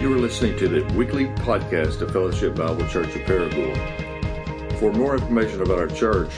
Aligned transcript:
You 0.00 0.14
are 0.14 0.18
listening 0.18 0.56
to 0.58 0.68
the 0.68 0.84
weekly 0.94 1.26
podcast 1.26 2.00
of 2.02 2.12
Fellowship 2.12 2.54
Bible 2.54 2.86
Church 2.86 3.16
of 3.16 3.22
Paragould. 3.22 4.78
For 4.78 4.92
more 4.92 5.16
information 5.16 5.60
about 5.60 5.80
our 5.80 5.88
church, 5.88 6.30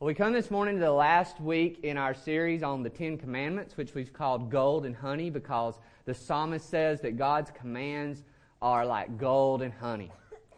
Well, 0.00 0.08
we 0.08 0.14
come 0.14 0.32
this 0.32 0.50
morning 0.50 0.74
to 0.74 0.80
the 0.80 0.92
last 0.92 1.40
week 1.40 1.78
in 1.84 1.96
our 1.96 2.12
series 2.12 2.64
on 2.64 2.82
the 2.82 2.90
Ten 2.90 3.18
Commandments, 3.18 3.76
which 3.76 3.94
we've 3.94 4.12
called 4.12 4.50
Gold 4.50 4.84
and 4.84 4.96
Honey, 4.96 5.30
because 5.30 5.78
the 6.06 6.12
psalmist 6.12 6.68
says 6.68 7.00
that 7.02 7.16
God's 7.16 7.52
commands 7.52 8.24
are 8.64 8.86
like 8.86 9.18
gold 9.18 9.60
and 9.60 9.74
honey. 9.74 10.10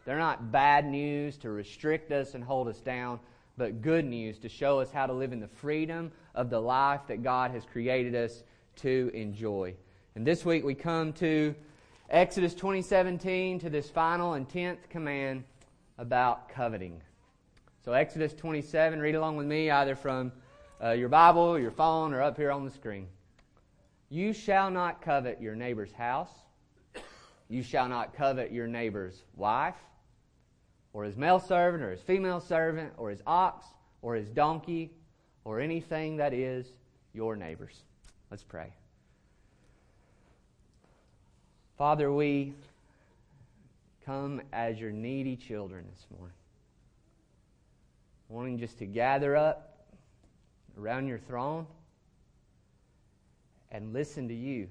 They're 0.04 0.16
not 0.16 0.52
bad 0.52 0.86
news 0.86 1.36
to 1.38 1.50
restrict 1.50 2.12
us 2.12 2.34
and 2.34 2.44
hold 2.44 2.68
us 2.68 2.78
down, 2.78 3.18
but 3.58 3.82
good 3.82 4.04
news 4.04 4.38
to 4.38 4.48
show 4.48 4.78
us 4.78 4.92
how 4.92 5.06
to 5.06 5.12
live 5.12 5.32
in 5.32 5.40
the 5.40 5.48
freedom 5.48 6.12
of 6.32 6.48
the 6.48 6.60
life 6.60 7.00
that 7.08 7.24
God 7.24 7.50
has 7.50 7.64
created 7.64 8.14
us 8.14 8.44
to 8.76 9.10
enjoy. 9.12 9.74
And 10.14 10.24
this 10.24 10.44
week 10.44 10.64
we 10.64 10.72
come 10.72 11.14
to 11.14 11.52
Exodus 12.08 12.54
2017 12.54 13.58
to 13.58 13.70
this 13.70 13.90
final 13.90 14.34
and 14.34 14.48
tenth 14.48 14.88
command 14.88 15.42
about 15.98 16.48
coveting. 16.48 17.00
So 17.84 17.92
Exodus 17.92 18.34
27, 18.34 19.00
read 19.00 19.16
along 19.16 19.36
with 19.36 19.48
me 19.48 19.68
either 19.68 19.96
from 19.96 20.30
uh, 20.80 20.90
your 20.92 21.08
Bible, 21.08 21.58
your 21.58 21.72
phone, 21.72 22.14
or 22.14 22.22
up 22.22 22.36
here 22.36 22.52
on 22.52 22.64
the 22.64 22.70
screen. 22.70 23.08
You 24.10 24.32
shall 24.32 24.70
not 24.70 25.02
covet 25.02 25.42
your 25.42 25.56
neighbor's 25.56 25.90
house 25.90 26.30
you 27.48 27.62
shall 27.62 27.88
not 27.88 28.14
covet 28.14 28.52
your 28.52 28.66
neighbor's 28.66 29.22
wife, 29.34 29.76
or 30.92 31.04
his 31.04 31.16
male 31.16 31.38
servant, 31.38 31.82
or 31.82 31.90
his 31.92 32.00
female 32.00 32.40
servant, 32.40 32.92
or 32.96 33.10
his 33.10 33.22
ox, 33.26 33.66
or 34.02 34.14
his 34.14 34.28
donkey, 34.28 34.90
or 35.44 35.60
anything 35.60 36.16
that 36.16 36.32
is 36.32 36.66
your 37.12 37.36
neighbor's. 37.36 37.82
Let's 38.30 38.42
pray. 38.42 38.72
Father, 41.78 42.10
we 42.12 42.54
come 44.04 44.40
as 44.52 44.80
your 44.80 44.90
needy 44.90 45.36
children 45.36 45.84
this 45.92 46.06
morning, 46.16 46.36
wanting 48.28 48.58
just 48.58 48.78
to 48.78 48.86
gather 48.86 49.36
up 49.36 49.76
around 50.78 51.06
your 51.06 51.18
throne 51.18 51.66
and 53.70 53.92
listen 53.92 54.28
to 54.28 54.34
you. 54.34 54.68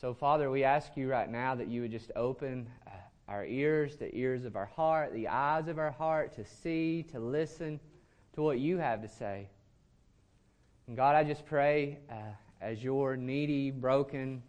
So, 0.00 0.14
Father, 0.14 0.50
we 0.50 0.64
ask 0.64 0.96
you 0.96 1.10
right 1.10 1.30
now 1.30 1.54
that 1.54 1.68
you 1.68 1.82
would 1.82 1.90
just 1.90 2.10
open 2.16 2.66
uh, 2.86 2.90
our 3.28 3.44
ears, 3.44 3.98
the 3.98 4.10
ears 4.16 4.46
of 4.46 4.56
our 4.56 4.64
heart, 4.64 5.12
the 5.12 5.28
eyes 5.28 5.68
of 5.68 5.78
our 5.78 5.90
heart 5.90 6.34
to 6.36 6.44
see, 6.46 7.04
to 7.12 7.20
listen 7.20 7.78
to 8.32 8.40
what 8.40 8.58
you 8.58 8.78
have 8.78 9.02
to 9.02 9.08
say. 9.08 9.46
And 10.86 10.96
God, 10.96 11.16
I 11.16 11.24
just 11.24 11.44
pray 11.44 11.98
uh, 12.10 12.14
as 12.62 12.82
your 12.82 13.14
needy, 13.14 13.70
broken 13.70 14.42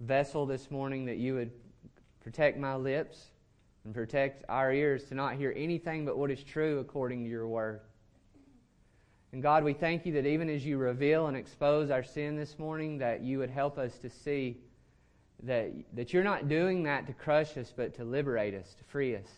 vessel 0.00 0.44
this 0.44 0.72
morning 0.72 1.04
that 1.04 1.18
you 1.18 1.34
would 1.34 1.52
protect 2.18 2.58
my 2.58 2.74
lips 2.74 3.26
and 3.84 3.94
protect 3.94 4.44
our 4.48 4.72
ears 4.72 5.04
to 5.04 5.14
not 5.14 5.36
hear 5.36 5.54
anything 5.56 6.04
but 6.04 6.18
what 6.18 6.32
is 6.32 6.42
true 6.42 6.80
according 6.80 7.22
to 7.22 7.30
your 7.30 7.46
word. 7.46 7.80
And 9.32 9.42
God, 9.42 9.64
we 9.64 9.72
thank 9.72 10.04
you 10.04 10.12
that 10.12 10.26
even 10.26 10.50
as 10.50 10.64
you 10.64 10.76
reveal 10.76 11.26
and 11.26 11.36
expose 11.36 11.90
our 11.90 12.02
sin 12.02 12.36
this 12.36 12.58
morning, 12.58 12.98
that 12.98 13.22
you 13.22 13.38
would 13.38 13.50
help 13.50 13.78
us 13.78 13.96
to 13.98 14.10
see 14.10 14.58
that, 15.44 15.72
that 15.94 16.12
you're 16.12 16.22
not 16.22 16.48
doing 16.48 16.82
that 16.82 17.06
to 17.06 17.14
crush 17.14 17.56
us, 17.56 17.72
but 17.74 17.94
to 17.94 18.04
liberate 18.04 18.54
us, 18.54 18.74
to 18.74 18.84
free 18.84 19.16
us. 19.16 19.28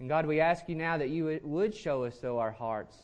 And 0.00 0.08
God, 0.08 0.26
we 0.26 0.40
ask 0.40 0.68
you 0.68 0.74
now 0.74 0.98
that 0.98 1.10
you 1.10 1.40
would 1.44 1.74
show 1.74 2.02
us, 2.02 2.18
though, 2.18 2.38
our 2.38 2.50
hearts. 2.50 2.96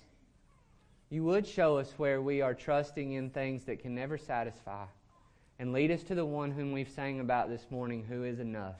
You 1.11 1.23
would 1.25 1.47
show 1.47 1.79
us 1.79 1.95
where 1.97 2.21
we 2.21 2.43
are 2.43 2.55
trusting 2.55 3.13
in 3.13 3.31
things 3.31 3.65
that 3.65 3.81
can 3.81 3.95
never 3.95 4.19
satisfy. 4.19 4.85
And 5.61 5.73
lead 5.73 5.93
us 5.93 6.03
to 6.05 6.15
the 6.17 6.27
one 6.27 6.51
whom 6.51 6.73
we've 6.73 6.91
sang 6.91 7.21
about 7.21 7.49
this 7.49 7.67
morning, 7.71 8.05
who 8.09 8.25
is 8.25 8.41
enough. 8.41 8.77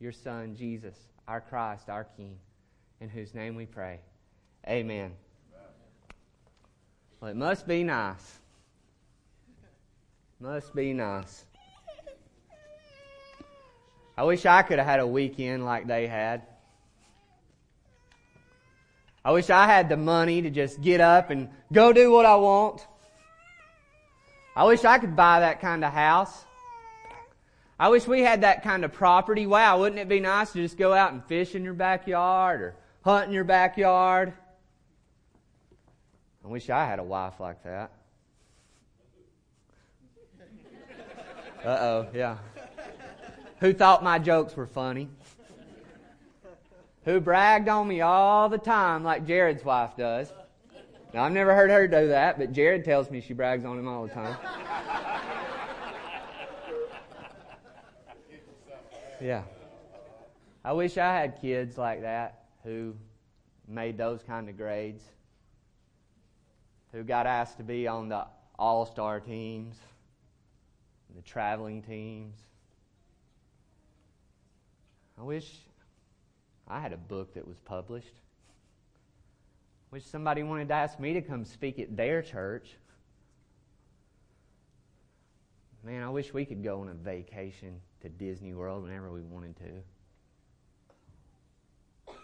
Your 0.00 0.12
Son, 0.12 0.56
Jesus, 0.56 0.96
our 1.28 1.40
Christ, 1.40 1.88
our 1.90 2.04
King, 2.16 2.38
in 3.00 3.10
whose 3.10 3.34
name 3.34 3.54
we 3.54 3.66
pray. 3.66 4.00
Amen. 4.66 5.12
Well, 7.20 7.30
it 7.30 7.36
must 7.36 7.66
be 7.66 7.82
nice. 7.82 8.38
Must 10.38 10.74
be 10.74 10.92
nice. 10.92 11.44
I 14.18 14.24
wish 14.24 14.44
I 14.46 14.62
could 14.62 14.78
have 14.78 14.86
had 14.86 15.00
a 15.00 15.06
weekend 15.06 15.64
like 15.64 15.86
they 15.86 16.06
had. 16.06 16.42
I 19.24 19.32
wish 19.32 19.50
I 19.50 19.66
had 19.66 19.88
the 19.88 19.96
money 19.96 20.42
to 20.42 20.50
just 20.50 20.80
get 20.80 21.00
up 21.00 21.30
and 21.30 21.48
go 21.72 21.92
do 21.92 22.12
what 22.12 22.26
I 22.26 22.36
want. 22.36 22.86
I 24.54 24.64
wish 24.64 24.84
I 24.84 24.98
could 24.98 25.16
buy 25.16 25.40
that 25.40 25.60
kind 25.60 25.84
of 25.84 25.92
house. 25.92 26.44
I 27.78 27.88
wish 27.88 28.06
we 28.06 28.22
had 28.22 28.42
that 28.42 28.62
kind 28.62 28.84
of 28.84 28.92
property. 28.92 29.46
Wow, 29.46 29.80
wouldn't 29.80 30.00
it 30.00 30.08
be 30.08 30.20
nice 30.20 30.52
to 30.52 30.62
just 30.62 30.78
go 30.78 30.94
out 30.94 31.12
and 31.12 31.24
fish 31.24 31.54
in 31.54 31.64
your 31.64 31.74
backyard 31.74 32.62
or 32.62 32.76
hunt 33.04 33.26
in 33.26 33.32
your 33.32 33.44
backyard? 33.44 34.32
I 36.46 36.48
wish 36.48 36.70
I 36.70 36.86
had 36.86 37.00
a 37.00 37.02
wife 37.02 37.40
like 37.40 37.60
that. 37.64 37.90
Uh 41.64 41.68
oh, 41.68 42.06
yeah. 42.14 42.36
Who 43.58 43.72
thought 43.72 44.04
my 44.04 44.20
jokes 44.20 44.54
were 44.54 44.68
funny? 44.68 45.08
Who 47.04 47.18
bragged 47.18 47.68
on 47.68 47.88
me 47.88 48.00
all 48.00 48.48
the 48.48 48.58
time 48.58 49.02
like 49.02 49.26
Jared's 49.26 49.64
wife 49.64 49.96
does? 49.96 50.32
Now, 51.12 51.24
I've 51.24 51.32
never 51.32 51.52
heard 51.52 51.70
her 51.70 51.88
do 51.88 52.08
that, 52.08 52.38
but 52.38 52.52
Jared 52.52 52.84
tells 52.84 53.10
me 53.10 53.20
she 53.20 53.34
brags 53.34 53.64
on 53.64 53.76
him 53.76 53.88
all 53.88 54.06
the 54.06 54.14
time. 54.14 54.36
Yeah. 59.20 59.42
I 60.64 60.72
wish 60.74 60.96
I 60.96 61.12
had 61.12 61.40
kids 61.40 61.76
like 61.76 62.02
that 62.02 62.44
who 62.62 62.94
made 63.66 63.98
those 63.98 64.22
kind 64.22 64.48
of 64.48 64.56
grades 64.56 65.02
who 66.92 67.02
got 67.02 67.26
asked 67.26 67.58
to 67.58 67.64
be 67.64 67.86
on 67.86 68.08
the 68.08 68.26
all 68.58 68.86
star 68.86 69.20
teams, 69.20 69.76
the 71.14 71.22
traveling 71.22 71.82
teams. 71.82 72.36
I 75.18 75.22
wish 75.22 75.58
I 76.68 76.80
had 76.80 76.92
a 76.92 76.96
book 76.96 77.34
that 77.34 77.46
was 77.46 77.58
published. 77.60 78.14
Wish 79.90 80.04
somebody 80.04 80.42
wanted 80.42 80.68
to 80.68 80.74
ask 80.74 80.98
me 80.98 81.14
to 81.14 81.22
come 81.22 81.44
speak 81.44 81.78
at 81.78 81.96
their 81.96 82.22
church. 82.22 82.76
Man, 85.84 86.02
I 86.02 86.08
wish 86.08 86.34
we 86.34 86.44
could 86.44 86.64
go 86.64 86.80
on 86.80 86.88
a 86.88 86.94
vacation 86.94 87.80
to 88.02 88.08
Disney 88.08 88.52
World 88.52 88.82
whenever 88.82 89.10
we 89.10 89.22
wanted 89.22 89.56
to. 89.58 92.14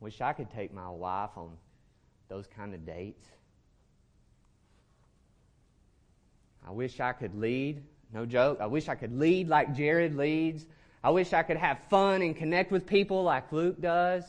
Wish 0.00 0.20
I 0.20 0.32
could 0.32 0.50
take 0.50 0.74
my 0.74 0.90
wife 0.90 1.30
on 1.36 1.52
those 2.28 2.46
kind 2.46 2.74
of 2.74 2.84
dates. 2.84 3.26
I 6.66 6.70
wish 6.70 6.98
I 7.00 7.12
could 7.12 7.38
lead. 7.38 7.82
No 8.12 8.26
joke. 8.26 8.58
I 8.60 8.66
wish 8.66 8.88
I 8.88 8.94
could 8.94 9.18
lead 9.18 9.48
like 9.48 9.74
Jared 9.74 10.16
leads. 10.16 10.66
I 11.02 11.10
wish 11.10 11.32
I 11.32 11.42
could 11.42 11.56
have 11.56 11.78
fun 11.88 12.22
and 12.22 12.36
connect 12.36 12.72
with 12.72 12.86
people 12.86 13.22
like 13.22 13.52
Luke 13.52 13.80
does. 13.80 14.24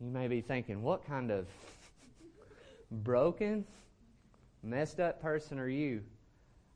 You 0.00 0.10
may 0.10 0.26
be 0.26 0.40
thinking, 0.40 0.82
what 0.82 1.06
kind 1.06 1.30
of 1.30 1.46
broken, 2.90 3.64
messed 4.64 4.98
up 4.98 5.22
person 5.22 5.60
are 5.60 5.68
you? 5.68 6.02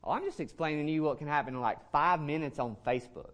Oh, 0.05 0.13
I'm 0.13 0.25
just 0.25 0.39
explaining 0.39 0.87
to 0.87 0.93
you 0.93 1.03
what 1.03 1.19
can 1.19 1.27
happen 1.27 1.55
in 1.55 1.61
like 1.61 1.79
five 1.91 2.21
minutes 2.21 2.61
on 2.61 2.77
Facebook. 2.87 3.33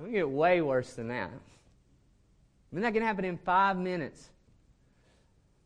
We 0.00 0.10
get 0.12 0.28
way 0.28 0.60
worse 0.60 0.94
than 0.94 1.08
that. 1.08 1.30
Mean, 2.72 2.82
that 2.82 2.92
can 2.92 3.02
happen 3.02 3.24
in 3.24 3.38
five 3.38 3.76
minutes. 3.76 4.28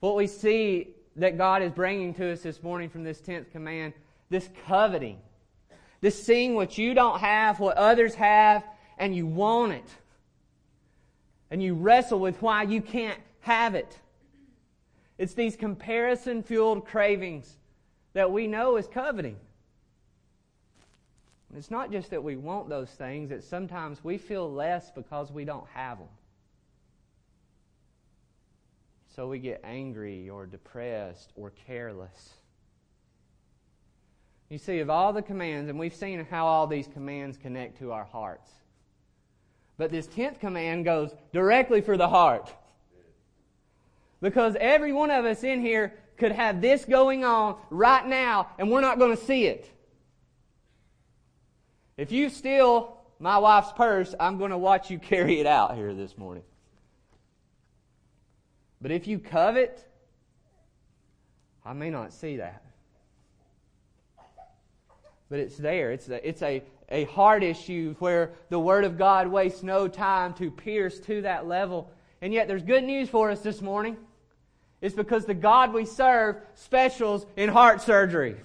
What 0.00 0.16
we 0.16 0.26
see 0.26 0.88
that 1.16 1.36
God 1.36 1.62
is 1.62 1.72
bringing 1.72 2.14
to 2.14 2.32
us 2.32 2.42
this 2.42 2.62
morning 2.62 2.88
from 2.88 3.04
this 3.04 3.20
10th 3.20 3.50
command, 3.50 3.92
this 4.30 4.48
coveting, 4.66 5.18
this 6.00 6.22
seeing 6.22 6.54
what 6.54 6.78
you 6.78 6.94
don't 6.94 7.20
have, 7.20 7.60
what 7.60 7.76
others 7.76 8.14
have, 8.14 8.64
and 8.98 9.14
you 9.14 9.26
want 9.26 9.72
it. 9.72 9.88
And 11.50 11.62
you 11.62 11.74
wrestle 11.74 12.18
with 12.18 12.40
why 12.40 12.62
you 12.62 12.80
can't 12.80 13.20
have 13.40 13.74
it. 13.74 13.98
It's 15.18 15.34
these 15.34 15.56
comparison 15.56 16.42
fueled 16.42 16.86
cravings 16.86 17.56
that 18.14 18.30
we 18.30 18.46
know 18.46 18.76
is 18.76 18.86
coveting. 18.86 19.36
It's 21.54 21.70
not 21.70 21.92
just 21.92 22.10
that 22.10 22.24
we 22.24 22.36
want 22.36 22.68
those 22.68 22.90
things, 22.90 23.30
it's 23.30 23.46
sometimes 23.46 24.02
we 24.02 24.16
feel 24.16 24.50
less 24.50 24.90
because 24.90 25.30
we 25.30 25.44
don't 25.44 25.66
have 25.74 25.98
them. 25.98 26.08
So 29.14 29.28
we 29.28 29.38
get 29.38 29.60
angry 29.62 30.30
or 30.30 30.46
depressed 30.46 31.32
or 31.36 31.50
careless. 31.66 32.30
You 34.48 34.58
see, 34.58 34.78
of 34.78 34.88
all 34.88 35.12
the 35.12 35.22
commands, 35.22 35.68
and 35.68 35.78
we've 35.78 35.94
seen 35.94 36.26
how 36.30 36.46
all 36.46 36.66
these 36.66 36.86
commands 36.86 37.36
connect 37.36 37.78
to 37.78 37.92
our 37.92 38.04
hearts. 38.04 38.50
But 39.76 39.90
this 39.90 40.06
tenth 40.06 40.40
command 40.40 40.84
goes 40.84 41.14
directly 41.32 41.82
for 41.82 41.96
the 41.96 42.08
heart. 42.08 42.54
Because 44.22 44.56
every 44.58 44.92
one 44.92 45.10
of 45.10 45.24
us 45.24 45.42
in 45.42 45.60
here 45.60 45.94
could 46.16 46.32
have 46.32 46.60
this 46.60 46.84
going 46.84 47.24
on 47.24 47.56
right 47.70 48.06
now, 48.06 48.48
and 48.58 48.70
we're 48.70 48.80
not 48.80 48.98
going 48.98 49.16
to 49.16 49.22
see 49.22 49.46
it. 49.46 49.68
If 51.98 52.12
you 52.12 52.30
steal 52.30 52.96
my 53.18 53.38
wife's 53.38 53.72
purse, 53.72 54.14
I'm 54.18 54.38
going 54.38 54.52
to 54.52 54.58
watch 54.58 54.90
you 54.90 54.98
carry 55.00 55.40
it 55.40 55.46
out 55.46 55.76
here 55.76 55.92
this 55.92 56.16
morning. 56.16 56.44
But 58.82 58.90
if 58.90 59.06
you 59.06 59.20
covet, 59.20 59.88
I 61.64 61.72
may 61.72 61.88
not 61.88 62.12
see 62.12 62.36
that. 62.38 62.64
But 65.30 65.38
it's 65.38 65.56
there. 65.56 65.92
It's 65.92 66.08
a, 66.08 66.28
it's 66.28 66.42
a, 66.42 66.62
a 66.90 67.04
heart 67.04 67.44
issue 67.44 67.94
where 68.00 68.32
the 68.50 68.58
Word 68.58 68.84
of 68.84 68.98
God 68.98 69.28
wastes 69.28 69.62
no 69.62 69.86
time 69.86 70.34
to 70.34 70.50
pierce 70.50 70.98
to 71.00 71.22
that 71.22 71.46
level. 71.46 71.90
And 72.20 72.34
yet 72.34 72.48
there's 72.48 72.64
good 72.64 72.84
news 72.84 73.08
for 73.08 73.30
us 73.30 73.40
this 73.40 73.62
morning. 73.62 73.96
It's 74.80 74.94
because 74.94 75.24
the 75.24 75.34
God 75.34 75.72
we 75.72 75.86
serve 75.86 76.36
specials 76.54 77.24
in 77.36 77.48
heart 77.48 77.80
surgery. 77.80 78.36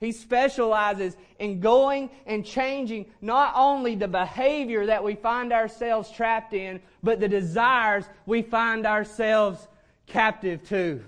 He 0.00 0.12
specializes 0.12 1.16
in 1.38 1.60
going 1.60 2.10
and 2.26 2.46
changing 2.46 3.06
not 3.20 3.52
only 3.56 3.96
the 3.96 4.08
behavior 4.08 4.86
that 4.86 5.02
we 5.02 5.16
find 5.16 5.52
ourselves 5.52 6.10
trapped 6.10 6.54
in, 6.54 6.80
but 7.02 7.18
the 7.18 7.28
desires 7.28 8.04
we 8.24 8.42
find 8.42 8.86
ourselves 8.86 9.66
captive 10.06 10.62
to. 10.68 11.02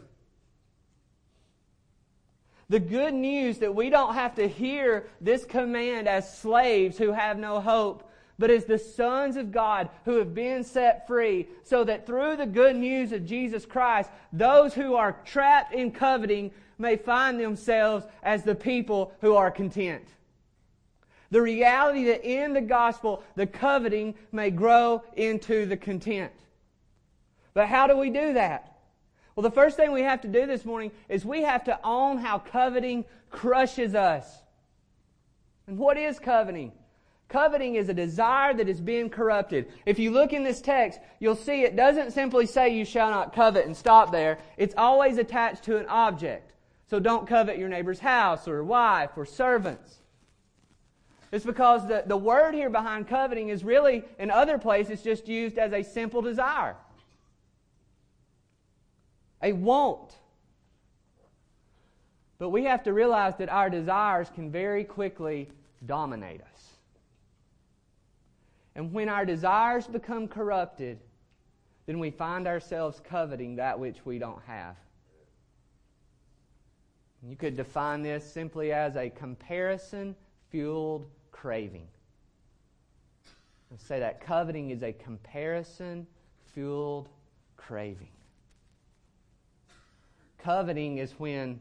The 2.69 2.81
good 2.81 3.14
news 3.14 3.58
that 3.58 3.75
we 3.75 3.90
don't 3.90 4.14
have 4.14 4.34
to 4.37 4.48
hear 4.48 5.08
this 5.20 5.44
command 5.44 6.08
as 6.08 6.38
slaves 6.38 6.98
who 6.98 7.12
have 7.12 7.38
no 7.38 7.60
hope, 7.60 8.08
but 8.38 8.50
as 8.50 8.64
the 8.64 8.78
sons 8.78 9.37
of 9.37 9.52
God 9.52 9.88
who 10.04 10.16
have 10.19 10.34
been 10.34 10.64
set 10.64 11.06
free, 11.06 11.48
so 11.62 11.84
that 11.84 12.06
through 12.06 12.37
the 12.37 12.46
good 12.46 12.76
news 12.76 13.12
of 13.12 13.26
Jesus 13.26 13.66
Christ, 13.66 14.10
those 14.32 14.72
who 14.72 14.94
are 14.94 15.16
trapped 15.25 15.75
in 15.75 15.90
coveting 15.90 16.52
may 16.81 16.97
find 16.97 17.38
themselves 17.38 18.06
as 18.23 18.43
the 18.43 18.55
people 18.55 19.12
who 19.21 19.35
are 19.35 19.50
content. 19.50 20.05
The 21.31 21.43
reality 21.43 22.05
that 22.06 22.25
in 22.25 22.55
the 22.55 22.61
gospel, 22.61 23.23
the 23.37 23.47
coveting 23.47 24.15
may 24.32 24.50
grow 24.50 25.05
into 25.15 25.67
the 25.67 25.77
content. 25.77 26.32
But 27.55 27.69
how 27.69 27.87
do 27.87 27.97
we 27.97 28.11
do 28.11 28.32
that? 28.32 28.79
Well, 29.37 29.43
the 29.43 29.50
first 29.50 29.77
thing 29.77 29.93
we 29.93 30.03
have 30.03 30.23
to 30.23 30.29
do 30.29 30.47
this 30.47 30.65
morning 30.65 30.91
is 31.09 31.25
we 31.25 31.43
have 31.43 31.65
to 31.65 31.79
own 31.85 32.19
how 32.19 32.38
coveting 32.38 33.05
crushes 33.31 33.94
us. 33.94 34.26
And 35.67 35.79
what 35.79 35.97
is 35.97 36.19
coveting? 36.19 36.73
Coveting 37.29 37.76
is 37.76 37.88
a 37.88 37.94
desire 37.94 38.53
that 38.55 38.69
is 38.69 38.81
being 38.81 39.09
corrupted. 39.09 39.71
If 39.87 40.00
you 40.00 40.11
look 40.11 40.33
in 40.33 40.43
this 40.43 40.61
text, 40.61 40.99
you'll 41.21 41.37
see 41.37 41.62
it 41.62 41.76
doesn't 41.76 42.11
simply 42.11 42.44
say 42.44 42.76
you 42.76 42.85
shall 42.85 43.09
not 43.09 43.33
covet 43.33 43.67
and 43.67 43.76
stop 43.76 44.11
there. 44.11 44.38
It's 44.56 44.75
always 44.76 45.17
attached 45.17 45.62
to 45.65 45.76
an 45.76 45.87
object. 45.87 46.53
So 46.90 46.98
don't 46.98 47.28
covet 47.28 47.56
your 47.56 47.69
neighbor's 47.69 48.00
house 48.00 48.48
or 48.48 48.64
wife 48.64 49.10
or 49.16 49.25
servants. 49.25 49.98
It's 51.31 51.44
because 51.44 51.87
the, 51.87 52.02
the 52.04 52.16
word 52.16 52.52
here 52.52 52.69
behind 52.69 53.06
coveting 53.06 53.50
is 53.50 53.62
really, 53.62 54.02
in 54.19 54.32
other 54.32 54.58
places, 54.58 55.00
just 55.00 55.28
used 55.28 55.56
as 55.56 55.72
a 55.72 55.84
simple 55.84 56.20
desire. 56.20 56.75
A 59.40 59.52
want. 59.52 60.16
But 62.38 62.48
we 62.48 62.64
have 62.64 62.82
to 62.82 62.92
realize 62.92 63.37
that 63.37 63.48
our 63.48 63.70
desires 63.70 64.28
can 64.34 64.50
very 64.50 64.82
quickly 64.82 65.48
dominate 65.87 66.40
us. 66.40 66.70
And 68.75 68.92
when 68.92 69.09
our 69.09 69.25
desires 69.25 69.87
become 69.87 70.26
corrupted, 70.26 70.99
then 71.87 72.00
we 72.00 72.11
find 72.11 72.49
ourselves 72.49 73.00
coveting 73.09 73.56
that 73.56 73.78
which 73.78 74.04
we 74.04 74.18
don't 74.18 74.42
have. 74.49 74.75
You 77.23 77.37
could 77.37 77.57
define 77.57 78.03
this 78.03 78.25
simply 78.25 78.73
as 78.73 78.97
a 78.97 79.11
comparison 79.11 80.17
fueled 80.50 81.07
craving. 81.33 81.87
Let's 83.71 83.85
say 83.85 84.00
that 84.00 84.21
coveting 84.21 84.71
is 84.71 84.83
a 84.83 84.93
comparison 84.93 86.07
fueled 86.55 87.09
craving. 87.57 88.09
Coveting 90.39 90.99
is 90.99 91.12
when 91.19 91.61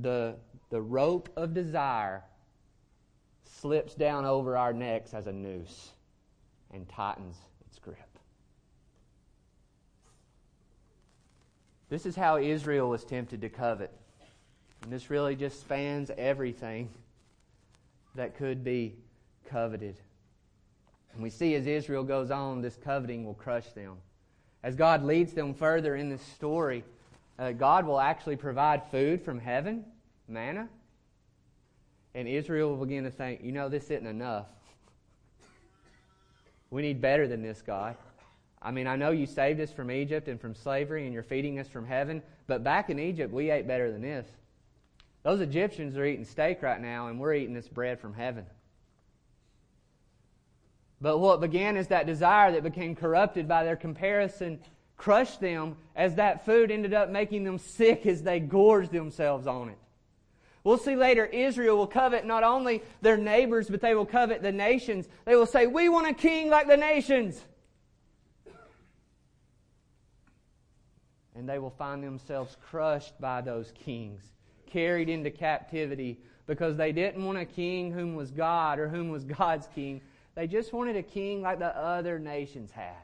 the, 0.00 0.34
the 0.70 0.80
rope 0.80 1.28
of 1.36 1.54
desire 1.54 2.24
slips 3.44 3.94
down 3.94 4.24
over 4.24 4.56
our 4.56 4.72
necks 4.72 5.14
as 5.14 5.26
a 5.26 5.32
noose 5.32 5.92
and 6.72 6.88
tightens 6.88 7.36
its 7.66 7.78
grip. 7.78 7.96
This 11.88 12.04
is 12.04 12.14
how 12.14 12.36
Israel 12.36 12.90
was 12.90 13.04
tempted 13.04 13.40
to 13.40 13.48
covet. 13.48 13.90
And 14.88 14.94
this 14.94 15.10
really 15.10 15.36
just 15.36 15.60
spans 15.60 16.10
everything 16.16 16.88
that 18.14 18.38
could 18.38 18.64
be 18.64 18.94
coveted. 19.44 19.96
And 21.12 21.22
we 21.22 21.28
see 21.28 21.54
as 21.56 21.66
Israel 21.66 22.02
goes 22.02 22.30
on, 22.30 22.62
this 22.62 22.78
coveting 22.82 23.26
will 23.26 23.34
crush 23.34 23.66
them. 23.72 23.98
As 24.62 24.76
God 24.76 25.04
leads 25.04 25.34
them 25.34 25.52
further 25.52 25.96
in 25.96 26.08
this 26.08 26.22
story, 26.22 26.84
uh, 27.38 27.52
God 27.52 27.84
will 27.84 28.00
actually 28.00 28.36
provide 28.36 28.82
food 28.90 29.20
from 29.20 29.38
heaven, 29.38 29.84
manna. 30.26 30.70
And 32.14 32.26
Israel 32.26 32.70
will 32.70 32.86
begin 32.86 33.04
to 33.04 33.10
think, 33.10 33.44
you 33.44 33.52
know, 33.52 33.68
this 33.68 33.90
isn't 33.90 34.06
enough. 34.06 34.46
We 36.70 36.80
need 36.80 37.02
better 37.02 37.28
than 37.28 37.42
this, 37.42 37.60
God. 37.60 37.94
I 38.62 38.70
mean, 38.70 38.86
I 38.86 38.96
know 38.96 39.10
you 39.10 39.26
saved 39.26 39.60
us 39.60 39.70
from 39.70 39.90
Egypt 39.90 40.28
and 40.28 40.40
from 40.40 40.54
slavery 40.54 41.04
and 41.04 41.12
you're 41.12 41.22
feeding 41.22 41.58
us 41.58 41.68
from 41.68 41.86
heaven, 41.86 42.22
but 42.46 42.64
back 42.64 42.88
in 42.88 42.98
Egypt, 42.98 43.34
we 43.34 43.50
ate 43.50 43.68
better 43.68 43.92
than 43.92 44.00
this. 44.00 44.26
Those 45.28 45.42
Egyptians 45.42 45.94
are 45.98 46.06
eating 46.06 46.24
steak 46.24 46.62
right 46.62 46.80
now, 46.80 47.08
and 47.08 47.20
we're 47.20 47.34
eating 47.34 47.52
this 47.52 47.68
bread 47.68 48.00
from 48.00 48.14
heaven. 48.14 48.46
But 51.02 51.18
what 51.18 51.42
began 51.42 51.76
as 51.76 51.88
that 51.88 52.06
desire 52.06 52.52
that 52.52 52.62
became 52.62 52.96
corrupted 52.96 53.46
by 53.46 53.62
their 53.62 53.76
comparison 53.76 54.58
crushed 54.96 55.38
them 55.38 55.76
as 55.94 56.14
that 56.14 56.46
food 56.46 56.70
ended 56.70 56.94
up 56.94 57.10
making 57.10 57.44
them 57.44 57.58
sick 57.58 58.06
as 58.06 58.22
they 58.22 58.40
gorged 58.40 58.90
themselves 58.90 59.46
on 59.46 59.68
it. 59.68 59.76
We'll 60.64 60.78
see 60.78 60.96
later 60.96 61.26
Israel 61.26 61.76
will 61.76 61.86
covet 61.86 62.24
not 62.24 62.42
only 62.42 62.82
their 63.02 63.18
neighbors, 63.18 63.68
but 63.68 63.82
they 63.82 63.94
will 63.94 64.06
covet 64.06 64.40
the 64.40 64.50
nations. 64.50 65.10
They 65.26 65.36
will 65.36 65.44
say, 65.44 65.66
We 65.66 65.90
want 65.90 66.08
a 66.08 66.14
king 66.14 66.48
like 66.48 66.68
the 66.68 66.78
nations. 66.78 67.44
And 71.34 71.46
they 71.46 71.58
will 71.58 71.68
find 71.76 72.02
themselves 72.02 72.56
crushed 72.70 73.20
by 73.20 73.42
those 73.42 73.70
kings, 73.72 74.22
carried 74.70 75.08
into 75.08 75.30
captivity 75.30 76.18
because 76.46 76.76
they 76.76 76.92
didn't 76.92 77.24
want 77.24 77.38
a 77.38 77.44
king 77.44 77.92
whom 77.92 78.14
was 78.14 78.30
God 78.30 78.78
or 78.78 78.88
whom 78.88 79.10
was 79.10 79.24
God's 79.38 79.68
king. 79.74 80.00
They 80.34 80.46
just 80.46 80.72
wanted 80.72 80.96
a 80.96 81.02
king 81.02 81.42
like 81.42 81.58
the 81.58 81.76
other 81.76 82.18
nations 82.18 82.70
had. 82.70 82.94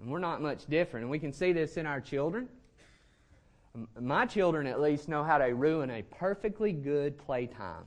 And 0.00 0.10
we're 0.10 0.18
not 0.18 0.42
much 0.42 0.66
different. 0.66 1.04
And 1.04 1.10
we 1.10 1.18
can 1.18 1.32
see 1.32 1.52
this 1.52 1.76
in 1.76 1.86
our 1.86 2.00
children. 2.00 2.48
My 4.00 4.26
children, 4.26 4.66
at 4.66 4.80
least, 4.80 5.08
know 5.08 5.24
how 5.24 5.38
to 5.38 5.46
ruin 5.46 5.90
a 5.90 6.02
perfectly 6.02 6.72
good 6.72 7.18
playtime. 7.18 7.84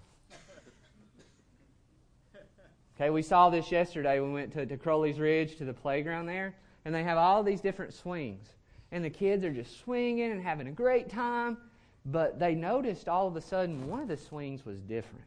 Okay, 2.96 3.12
we 3.12 3.22
saw 3.22 3.52
this 3.52 3.72
yesterday 3.72 4.20
we 4.20 4.32
went 4.32 4.52
to, 4.54 4.66
to 4.66 4.76
Crowley's 4.76 5.20
Ridge 5.20 5.58
to 5.58 5.66
the 5.66 5.74
playground 5.74 6.26
there, 6.26 6.56
and 6.84 6.94
they 6.94 7.04
have 7.04 7.18
all 7.18 7.44
these 7.44 7.62
different 7.62 7.94
swings. 7.94 8.57
And 8.92 9.04
the 9.04 9.10
kids 9.10 9.44
are 9.44 9.52
just 9.52 9.80
swinging 9.80 10.32
and 10.32 10.42
having 10.42 10.68
a 10.68 10.72
great 10.72 11.10
time, 11.10 11.58
but 12.06 12.40
they 12.40 12.56
noticed 12.56 13.10
all 13.10 13.28
of 13.28 13.36
a 13.36 13.42
sudden 13.42 13.88
one 13.88 14.02
of 14.02 14.08
the 14.08 14.18
swings 14.18 14.66
was 14.66 14.80
different. 14.80 15.26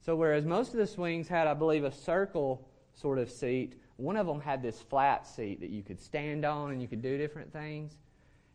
So, 0.00 0.16
whereas 0.16 0.46
most 0.46 0.72
of 0.72 0.78
the 0.78 0.86
swings 0.86 1.28
had, 1.28 1.46
I 1.46 1.54
believe, 1.54 1.84
a 1.84 1.92
circle 1.92 2.66
sort 2.94 3.18
of 3.18 3.30
seat, 3.30 3.74
one 3.96 4.16
of 4.16 4.26
them 4.26 4.40
had 4.40 4.62
this 4.62 4.80
flat 4.80 5.26
seat 5.26 5.60
that 5.60 5.70
you 5.70 5.82
could 5.82 6.00
stand 6.00 6.44
on 6.44 6.70
and 6.70 6.80
you 6.80 6.88
could 6.88 7.02
do 7.02 7.18
different 7.18 7.52
things. 7.52 7.96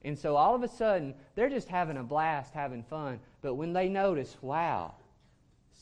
And 0.03 0.17
so 0.17 0.35
all 0.35 0.55
of 0.55 0.63
a 0.63 0.67
sudden, 0.67 1.13
they're 1.35 1.49
just 1.49 1.67
having 1.67 1.97
a 1.97 2.03
blast, 2.03 2.53
having 2.53 2.83
fun. 2.83 3.19
But 3.41 3.55
when 3.55 3.73
they 3.73 3.87
notice, 3.87 4.35
wow, 4.41 4.95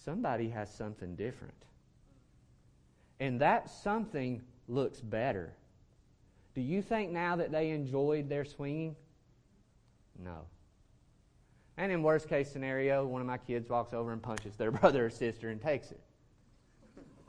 somebody 0.03 0.49
has 0.49 0.73
something 0.73 1.15
different. 1.15 1.53
And 3.19 3.39
that 3.41 3.69
something 3.69 4.41
looks 4.67 4.99
better. 4.99 5.53
Do 6.53 6.61
you 6.61 6.81
think 6.81 7.11
now 7.11 7.35
that 7.37 7.51
they 7.51 7.69
enjoyed 7.69 8.29
their 8.29 8.45
swinging? 8.45 8.95
No. 10.23 10.45
And 11.77 11.91
in 11.91 12.03
worst 12.03 12.27
case 12.27 12.51
scenario, 12.51 13.05
one 13.05 13.21
of 13.21 13.27
my 13.27 13.37
kids 13.37 13.69
walks 13.69 13.93
over 13.93 14.11
and 14.11 14.21
punches 14.21 14.55
their 14.55 14.71
brother 14.79 15.05
or 15.05 15.09
sister 15.09 15.49
and 15.49 15.61
takes 15.61 15.91
it. 15.91 15.99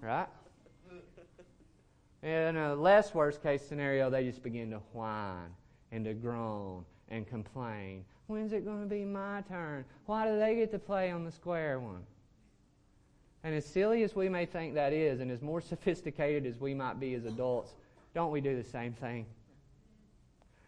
Right? 0.01 0.27
In 2.23 2.57
a 2.57 2.75
less 2.75 3.15
worst 3.15 3.43
case 3.43 3.63
scenario, 3.67 4.09
they 4.09 4.25
just 4.25 4.43
begin 4.43 4.71
to 4.71 4.81
whine 4.93 5.51
and 5.91 6.05
to 6.05 6.15
groan 6.15 6.85
and 7.09 7.27
complain. 7.27 8.05
When's 8.27 8.53
it 8.53 8.65
going 8.65 8.81
to 8.81 8.87
be 8.89 9.05
my 9.05 9.43
turn? 9.49 9.85
Why 10.07 10.29
do 10.29 10.39
they 10.39 10.55
get 10.55 10.71
to 10.73 10.79
play 10.79 11.11
on 11.11 11.25
the 11.25 11.33
square 11.33 11.81
one? 11.81 12.05
And 13.45 13.55
as 13.55 13.67
silly 13.67 14.05
as 14.05 14.15
we 14.15 14.29
may 14.29 14.47
think 14.47 14.75
that 14.75 14.93
is, 14.93 15.21
and 15.21 15.31
as 15.31 15.43
more 15.43 15.61
sophisticated 15.73 16.47
as 16.47 16.61
we 16.61 16.75
might 16.75 17.01
be 17.01 17.15
as 17.15 17.25
adults, 17.25 17.75
don't 18.15 18.31
we 18.31 18.41
do 18.41 18.57
the 18.57 18.69
same 18.69 18.93
thing? 18.93 19.27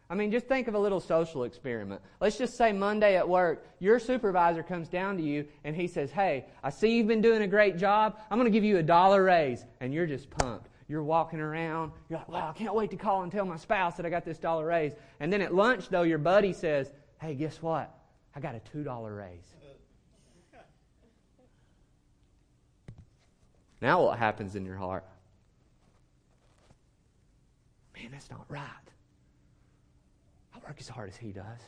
I 0.08 0.14
mean, 0.14 0.30
just 0.30 0.46
think 0.46 0.68
of 0.68 0.74
a 0.74 0.78
little 0.78 1.00
social 1.00 1.44
experiment. 1.44 2.02
Let's 2.20 2.36
just 2.36 2.56
say 2.56 2.72
Monday 2.72 3.16
at 3.16 3.28
work, 3.28 3.66
your 3.80 3.98
supervisor 3.98 4.62
comes 4.62 4.88
down 4.88 5.16
to 5.16 5.22
you 5.22 5.46
and 5.64 5.74
he 5.74 5.86
says, 5.86 6.10
Hey, 6.10 6.44
I 6.62 6.70
see 6.70 6.96
you've 6.96 7.06
been 7.06 7.22
doing 7.22 7.42
a 7.42 7.46
great 7.46 7.78
job. 7.78 8.18
I'm 8.30 8.38
going 8.38 8.50
to 8.50 8.56
give 8.56 8.64
you 8.64 8.78
a 8.78 8.82
dollar 8.82 9.22
raise. 9.24 9.64
And 9.80 9.94
you're 9.94 10.06
just 10.06 10.28
pumped. 10.30 10.68
You're 10.88 11.02
walking 11.02 11.40
around. 11.40 11.92
You're 12.08 12.18
like, 12.18 12.28
Wow, 12.28 12.50
I 12.50 12.52
can't 12.52 12.74
wait 12.74 12.90
to 12.90 12.96
call 12.96 13.22
and 13.22 13.32
tell 13.32 13.46
my 13.46 13.56
spouse 13.56 13.96
that 13.96 14.04
I 14.04 14.10
got 14.10 14.26
this 14.26 14.38
dollar 14.38 14.66
raise. 14.66 14.92
And 15.20 15.32
then 15.32 15.40
at 15.40 15.54
lunch, 15.54 15.88
though, 15.88 16.02
your 16.02 16.18
buddy 16.18 16.52
says, 16.52 16.92
Hey, 17.20 17.34
guess 17.34 17.62
what? 17.62 17.92
I 18.36 18.40
got 18.40 18.54
a 18.54 18.76
$2 18.76 19.16
raise. 19.16 19.54
Now, 23.80 24.04
what 24.04 24.18
happens 24.18 24.54
in 24.54 24.64
your 24.64 24.76
heart? 24.76 25.04
Man, 28.04 28.12
that's 28.12 28.30
not 28.30 28.44
right 28.50 28.68
I 30.54 30.58
work 30.58 30.76
as 30.78 30.88
hard 30.88 31.08
as 31.08 31.16
he 31.16 31.32
does? 31.32 31.58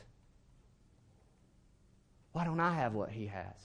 Why 2.31 2.45
don't 2.45 2.59
I 2.59 2.75
have 2.75 2.93
what 2.93 3.09
he 3.09 3.25
has? 3.25 3.55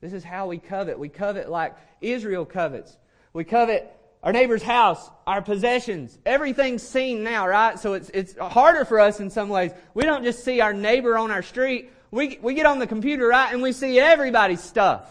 This 0.00 0.14
is 0.14 0.24
how 0.24 0.46
we 0.46 0.56
covet. 0.56 0.98
We 0.98 1.10
covet 1.10 1.50
like 1.50 1.76
Israel 2.00 2.46
covets. 2.46 2.96
We 3.34 3.44
covet 3.44 3.94
our 4.22 4.32
neighbor's 4.32 4.62
house, 4.62 5.10
our 5.26 5.42
possessions. 5.42 6.18
Everything's 6.24 6.82
seen 6.82 7.22
now, 7.22 7.46
right? 7.46 7.78
So 7.78 7.92
it's, 7.92 8.08
it's 8.14 8.34
harder 8.38 8.86
for 8.86 8.98
us 8.98 9.20
in 9.20 9.28
some 9.28 9.50
ways. 9.50 9.72
We 9.92 10.04
don't 10.04 10.24
just 10.24 10.42
see 10.42 10.62
our 10.62 10.72
neighbor 10.72 11.18
on 11.18 11.30
our 11.30 11.42
street. 11.42 11.92
We, 12.10 12.38
we 12.40 12.54
get 12.54 12.64
on 12.64 12.78
the 12.78 12.86
computer, 12.86 13.26
right, 13.26 13.52
and 13.52 13.60
we 13.60 13.72
see 13.72 14.00
everybody's 14.00 14.62
stuff. 14.62 15.06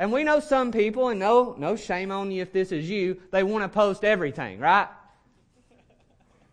And 0.00 0.10
we 0.10 0.24
know 0.24 0.40
some 0.40 0.72
people, 0.72 1.10
and 1.10 1.20
no, 1.20 1.54
no 1.58 1.76
shame 1.76 2.10
on 2.10 2.30
you 2.32 2.40
if 2.40 2.54
this 2.54 2.72
is 2.72 2.88
you, 2.88 3.20
they 3.32 3.42
want 3.42 3.64
to 3.64 3.68
post 3.68 4.02
everything, 4.02 4.58
right? 4.58 4.88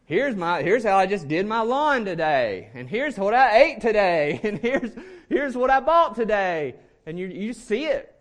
here's 0.04 0.36
my 0.36 0.62
here's 0.62 0.84
how 0.84 0.98
I 0.98 1.06
just 1.06 1.27
did 1.30 1.46
my 1.46 1.62
lawn 1.62 2.04
today, 2.04 2.70
and 2.74 2.89
here's 2.89 3.18
what 3.18 3.34
I 3.34 3.62
ate 3.63 3.82
today, 3.82 4.39
and 4.44 4.60
here's 4.60 4.92
here's 5.30 5.56
what 5.56 5.70
I 5.70 5.80
bought 5.80 6.16
today, 6.16 6.75
and 7.06 7.18
you 7.18 7.27
you 7.27 7.54
see 7.54 7.86
it, 7.86 8.13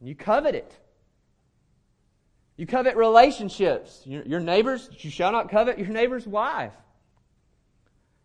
you 0.00 0.14
covet 0.14 0.54
it. 0.54 0.72
You 2.56 2.66
covet 2.66 2.96
relationships. 2.96 4.02
Your, 4.04 4.24
your 4.24 4.40
neighbors, 4.40 4.88
you 4.98 5.10
shall 5.10 5.32
not 5.32 5.50
covet 5.50 5.78
your 5.78 5.88
neighbor's 5.88 6.26
wife. 6.26 6.72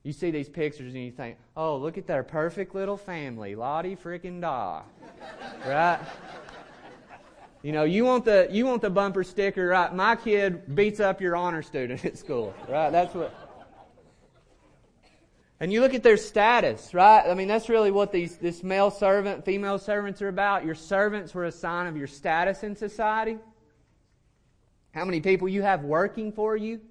You 0.03 0.11
see 0.11 0.31
these 0.31 0.49
pictures 0.49 0.93
and 0.93 1.03
you 1.03 1.11
think, 1.11 1.37
oh, 1.55 1.77
look 1.77 1.97
at 1.97 2.07
their 2.07 2.23
perfect 2.23 2.75
little 2.75 2.97
family. 2.97 3.55
Lottie 3.55 3.95
freaking 3.95 4.41
da. 4.41 4.81
right? 5.65 5.99
You 7.61 7.71
know, 7.71 7.85
you 7.85 8.03
want 8.03 8.25
the 8.25 8.49
you 8.51 8.65
want 8.65 8.81
the 8.81 8.89
bumper 8.89 9.23
sticker, 9.23 9.67
right? 9.67 9.93
My 9.95 10.17
kid 10.17 10.75
beats 10.75 10.99
up 10.99 11.21
your 11.21 11.37
honor 11.37 11.61
student 11.61 12.03
at 12.05 12.17
school, 12.17 12.53
right? 12.67 12.89
That's 12.89 13.15
what. 13.15 13.33
And 15.61 15.71
you 15.71 15.79
look 15.79 15.93
at 15.93 16.03
their 16.03 16.17
status, 16.17 16.93
right? 16.93 17.25
I 17.25 17.33
mean, 17.35 17.47
that's 17.47 17.69
really 17.69 17.89
what 17.89 18.11
these 18.11 18.35
this 18.35 18.63
male 18.63 18.91
servant, 18.91 19.45
female 19.45 19.79
servants 19.79 20.21
are 20.21 20.27
about. 20.27 20.65
Your 20.65 20.75
servants 20.75 21.33
were 21.33 21.45
a 21.45 21.51
sign 21.53 21.87
of 21.87 21.95
your 21.95 22.07
status 22.07 22.63
in 22.63 22.75
society. 22.75 23.37
How 24.91 25.05
many 25.05 25.21
people 25.21 25.47
you 25.47 25.61
have 25.61 25.83
working 25.83 26.33
for 26.33 26.57
you? 26.57 26.81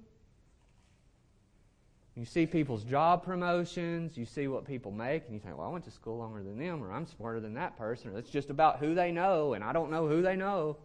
You 2.15 2.25
see 2.25 2.45
people's 2.45 2.83
job 2.83 3.23
promotions, 3.23 4.17
you 4.17 4.25
see 4.25 4.47
what 4.47 4.65
people 4.65 4.91
make, 4.91 5.25
and 5.25 5.33
you 5.33 5.39
think, 5.39 5.57
well, 5.57 5.67
I 5.67 5.71
went 5.71 5.83
to 5.85 5.91
school 5.91 6.17
longer 6.19 6.43
than 6.43 6.59
them, 6.59 6.83
or 6.83 6.91
I'm 6.91 7.07
smarter 7.07 7.39
than 7.39 7.55
that 7.55 7.75
person, 7.75 8.11
or 8.11 8.19
it's 8.19 8.29
just 8.29 8.51
about 8.51 8.77
who 8.77 8.93
they 8.93 9.11
know, 9.11 9.53
and 9.53 9.63
I 9.63 9.73
don't 9.73 9.89
know 9.89 10.07
who 10.07 10.21
they 10.21 10.35
know. 10.35 10.77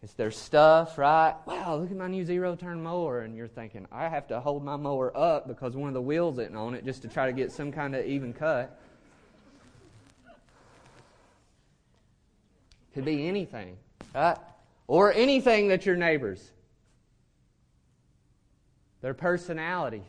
It's 0.00 0.12
their 0.12 0.30
stuff, 0.30 0.96
right? 0.96 1.34
Wow, 1.44 1.76
look 1.76 1.90
at 1.90 1.96
my 1.96 2.06
new 2.06 2.24
zero 2.24 2.54
turn 2.54 2.80
mower. 2.80 3.22
And 3.22 3.34
you're 3.36 3.48
thinking, 3.48 3.86
I 3.90 4.08
have 4.08 4.28
to 4.28 4.38
hold 4.38 4.64
my 4.64 4.76
mower 4.76 5.14
up 5.16 5.48
because 5.48 5.74
one 5.74 5.88
of 5.88 5.94
the 5.94 6.00
wheels 6.00 6.38
isn't 6.38 6.54
on 6.54 6.74
it 6.74 6.84
just 6.84 7.02
to 7.02 7.08
try 7.08 7.26
to 7.26 7.32
get 7.32 7.50
some 7.50 7.72
kind 7.72 7.96
of 7.96 8.06
even 8.06 8.32
cut. 8.32 8.80
Could 12.94 13.04
be 13.04 13.26
anything, 13.26 13.76
right? 14.14 14.38
Or 14.86 15.12
anything 15.12 15.68
that 15.68 15.84
your 15.84 15.96
neighbors 15.96 16.52
their 19.08 19.14
personalities. 19.14 20.02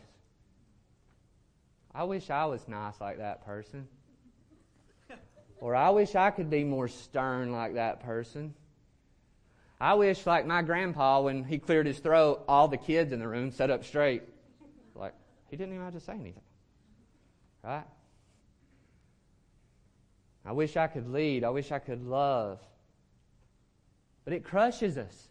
I 1.94 2.04
wish 2.04 2.28
I 2.28 2.44
was 2.44 2.68
nice 2.68 3.00
like 3.00 3.16
that 3.16 3.46
person. 3.46 3.88
Or 5.58 5.74
I 5.74 5.88
wish 5.88 6.14
I 6.14 6.30
could 6.30 6.50
be 6.50 6.64
more 6.64 6.86
stern 6.86 7.50
like 7.50 7.76
that 7.76 8.00
person. 8.04 8.52
I 9.80 9.94
wish, 9.94 10.26
like 10.26 10.44
my 10.44 10.60
grandpa, 10.60 11.22
when 11.22 11.44
he 11.44 11.56
cleared 11.56 11.86
his 11.86 11.98
throat, 11.98 12.44
all 12.46 12.68
the 12.68 12.76
kids 12.76 13.10
in 13.10 13.20
the 13.20 13.26
room 13.26 13.50
sat 13.50 13.70
up 13.70 13.86
straight. 13.86 14.22
Like, 14.94 15.14
he 15.48 15.56
didn't 15.56 15.72
even 15.72 15.86
have 15.86 15.94
to 15.94 16.00
say 16.00 16.12
anything. 16.12 16.42
Right? 17.64 17.86
I 20.44 20.52
wish 20.52 20.76
I 20.76 20.88
could 20.88 21.08
lead. 21.10 21.42
I 21.42 21.48
wish 21.48 21.72
I 21.72 21.78
could 21.78 22.06
love. 22.06 22.60
But 24.26 24.34
it 24.34 24.44
crushes 24.44 24.98
us 24.98 25.29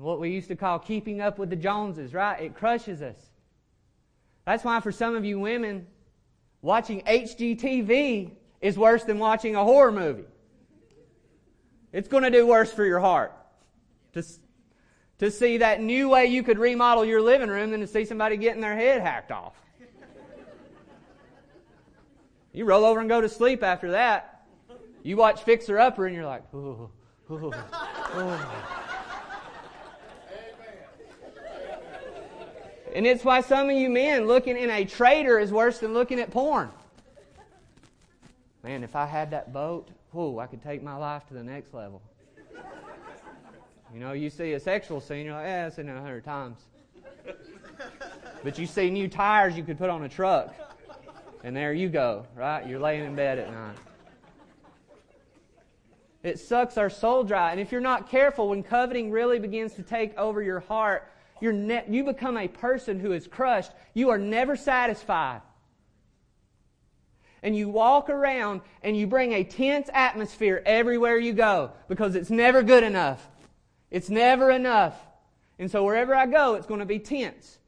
what 0.00 0.20
we 0.20 0.30
used 0.30 0.48
to 0.48 0.56
call 0.56 0.78
keeping 0.78 1.20
up 1.20 1.38
with 1.38 1.50
the 1.50 1.56
Joneses, 1.56 2.14
right? 2.14 2.40
It 2.40 2.54
crushes 2.54 3.02
us. 3.02 3.18
That's 4.44 4.64
why 4.64 4.80
for 4.80 4.92
some 4.92 5.16
of 5.16 5.24
you 5.24 5.38
women, 5.38 5.86
watching 6.62 7.02
HGTV 7.02 8.32
is 8.60 8.78
worse 8.78 9.04
than 9.04 9.18
watching 9.18 9.56
a 9.56 9.64
horror 9.64 9.92
movie. 9.92 10.24
It's 11.92 12.08
going 12.08 12.22
to 12.22 12.30
do 12.30 12.46
worse 12.46 12.72
for 12.72 12.84
your 12.84 13.00
heart 13.00 13.32
to, 14.12 14.22
to 15.18 15.30
see 15.30 15.58
that 15.58 15.80
new 15.80 16.08
way 16.08 16.26
you 16.26 16.42
could 16.42 16.58
remodel 16.58 17.04
your 17.04 17.22
living 17.22 17.48
room 17.48 17.70
than 17.70 17.80
to 17.80 17.86
see 17.86 18.04
somebody 18.04 18.36
getting 18.36 18.60
their 18.60 18.76
head 18.76 19.00
hacked 19.00 19.32
off. 19.32 19.54
You 22.52 22.64
roll 22.64 22.84
over 22.84 23.00
and 23.00 23.08
go 23.08 23.20
to 23.20 23.28
sleep 23.28 23.62
after 23.62 23.92
that. 23.92 24.46
You 25.02 25.16
watch 25.16 25.42
Fixer 25.42 25.78
Upper 25.78 26.06
and 26.06 26.14
you're 26.14 26.26
like, 26.26 26.42
ooh, 26.54 26.90
ooh, 27.30 27.52
ooh. 28.16 28.38
And 32.94 33.06
it's 33.06 33.24
why 33.24 33.40
some 33.40 33.70
of 33.70 33.76
you 33.76 33.88
men 33.88 34.26
looking 34.26 34.56
in 34.56 34.70
a 34.70 34.84
trader 34.84 35.38
is 35.38 35.52
worse 35.52 35.78
than 35.78 35.94
looking 35.94 36.20
at 36.20 36.30
porn. 36.30 36.70
Man, 38.62 38.82
if 38.82 38.96
I 38.96 39.06
had 39.06 39.30
that 39.30 39.52
boat, 39.52 39.88
whoo, 40.12 40.38
I 40.38 40.46
could 40.46 40.62
take 40.62 40.82
my 40.82 40.96
life 40.96 41.26
to 41.28 41.34
the 41.34 41.42
next 41.42 41.72
level. 41.74 42.02
You 43.94 44.00
know, 44.00 44.12
you 44.12 44.28
see 44.30 44.52
a 44.52 44.60
sexual 44.60 45.00
scene, 45.00 45.24
you're 45.26 45.34
like, 45.34 45.46
yeah, 45.46 45.66
I've 45.66 45.74
seen 45.74 45.88
it 45.88 45.96
a 45.96 46.00
hundred 46.00 46.24
times. 46.24 46.58
But 48.42 48.58
you 48.58 48.66
see 48.66 48.90
new 48.90 49.08
tires 49.08 49.56
you 49.56 49.64
could 49.64 49.78
put 49.78 49.90
on 49.90 50.04
a 50.04 50.08
truck, 50.08 50.54
and 51.42 51.56
there 51.56 51.72
you 51.72 51.88
go, 51.88 52.26
right? 52.36 52.66
You're 52.66 52.80
laying 52.80 53.04
in 53.04 53.14
bed 53.14 53.38
at 53.38 53.50
night. 53.50 53.76
It 56.22 56.38
sucks 56.38 56.76
our 56.76 56.90
soul 56.90 57.22
dry. 57.24 57.52
And 57.52 57.60
if 57.60 57.72
you're 57.72 57.80
not 57.80 58.10
careful, 58.10 58.48
when 58.48 58.62
coveting 58.62 59.10
really 59.10 59.38
begins 59.38 59.72
to 59.74 59.82
take 59.82 60.16
over 60.18 60.42
your 60.42 60.60
heart, 60.60 61.10
you're 61.40 61.52
ne- 61.52 61.84
you 61.88 62.04
become 62.04 62.36
a 62.36 62.48
person 62.48 63.00
who 63.00 63.12
is 63.12 63.26
crushed. 63.26 63.72
You 63.94 64.10
are 64.10 64.18
never 64.18 64.56
satisfied. 64.56 65.42
And 67.42 67.56
you 67.56 67.68
walk 67.68 68.10
around 68.10 68.62
and 68.82 68.96
you 68.96 69.06
bring 69.06 69.32
a 69.32 69.44
tense 69.44 69.88
atmosphere 69.94 70.62
everywhere 70.66 71.18
you 71.18 71.32
go 71.32 71.70
because 71.88 72.16
it's 72.16 72.30
never 72.30 72.62
good 72.62 72.82
enough. 72.82 73.28
It's 73.90 74.10
never 74.10 74.50
enough. 74.50 74.96
And 75.58 75.70
so 75.70 75.84
wherever 75.84 76.14
I 76.14 76.26
go, 76.26 76.54
it's 76.54 76.66
going 76.66 76.80
to 76.80 76.86
be 76.86 76.98
tense. 76.98 77.58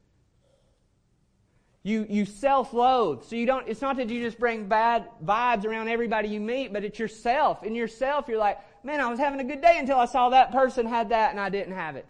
You, 1.83 2.05
you 2.09 2.25
self-loathe. 2.25 3.23
So 3.23 3.35
you 3.35 3.45
don't, 3.45 3.67
it's 3.67 3.81
not 3.81 3.97
that 3.97 4.09
you 4.09 4.21
just 4.21 4.39
bring 4.39 4.67
bad 4.67 5.07
vibes 5.23 5.65
around 5.65 5.87
everybody 5.87 6.27
you 6.29 6.39
meet, 6.39 6.71
but 6.71 6.83
it's 6.83 6.99
yourself. 6.99 7.63
In 7.63 7.73
yourself, 7.73 8.27
you're 8.27 8.37
like, 8.37 8.59
man, 8.83 8.99
I 8.99 9.09
was 9.09 9.19
having 9.19 9.39
a 9.39 9.43
good 9.43 9.61
day 9.61 9.77
until 9.79 9.97
I 9.97 10.05
saw 10.05 10.29
that 10.29 10.51
person 10.51 10.85
had 10.85 11.09
that 11.09 11.31
and 11.31 11.39
I 11.39 11.49
didn't 11.49 11.73
have 11.73 11.95
it. 11.95 12.05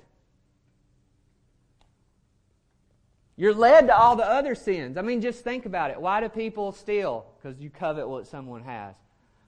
You're 3.42 3.56
led 3.56 3.88
to 3.88 3.98
all 3.98 4.16
the 4.16 4.24
other 4.24 4.54
sins. 4.54 4.98
I 4.98 5.02
mean, 5.02 5.20
just 5.20 5.44
think 5.44 5.66
about 5.66 5.90
it. 5.90 6.00
Why 6.00 6.22
do 6.22 6.30
people 6.30 6.72
steal? 6.72 7.26
Because 7.42 7.60
you 7.60 7.72
covet 7.72 8.08
what 8.08 8.28
someone 8.28 8.62
has. 8.62 8.94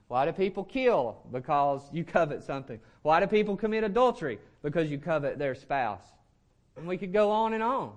Why 0.08 0.26
do 0.26 0.32
people 0.32 0.64
kill? 0.64 1.18
Because 1.30 1.80
you 1.92 2.02
covet 2.02 2.42
something. 2.42 2.80
Why 3.02 3.20
do 3.20 3.28
people 3.28 3.56
commit 3.56 3.84
adultery? 3.84 4.40
Because 4.64 4.90
you 4.90 4.98
covet 4.98 5.38
their 5.38 5.54
spouse. 5.54 6.02
And 6.76 6.88
we 6.88 6.96
could 6.96 7.12
go 7.12 7.30
on 7.30 7.52
and 7.52 7.62
on. 7.62 7.92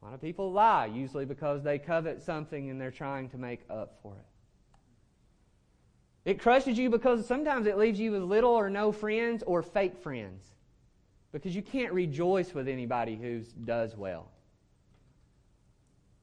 Why 0.00 0.10
do 0.10 0.18
people 0.18 0.52
lie, 0.52 0.84
usually 0.84 1.24
because 1.24 1.62
they 1.62 1.78
covet 1.78 2.20
something 2.20 2.68
and 2.68 2.78
they're 2.78 2.90
trying 2.90 3.30
to 3.30 3.38
make 3.38 3.60
up 3.70 4.00
for 4.02 4.16
it. 4.16 6.30
It 6.30 6.42
crushes 6.42 6.76
you 6.76 6.90
because 6.90 7.26
sometimes 7.26 7.66
it 7.66 7.78
leaves 7.78 7.98
you 7.98 8.12
with 8.12 8.22
little 8.22 8.52
or 8.52 8.68
no 8.68 8.92
friends 8.92 9.42
or 9.46 9.62
fake 9.62 9.96
friends. 9.96 10.44
Because 11.34 11.56
you 11.56 11.62
can't 11.62 11.92
rejoice 11.92 12.54
with 12.54 12.68
anybody 12.68 13.16
who 13.16 13.42
does 13.64 13.96
well. 13.96 14.28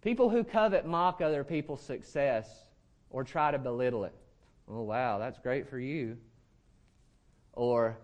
People 0.01 0.30
who 0.30 0.41
covet 0.41 0.86
mock 0.86 1.20
other 1.20 1.44
people's 1.44 1.82
success 1.82 2.63
or 3.10 3.25
try 3.25 3.51
to 3.51 3.60
belittle 3.60 4.06
it. 4.06 4.15
Oh, 4.70 4.84
wow, 4.84 5.20
that's 5.20 5.38
great 5.38 5.70
for 5.70 5.77
you. 5.77 6.15
Or 7.51 7.98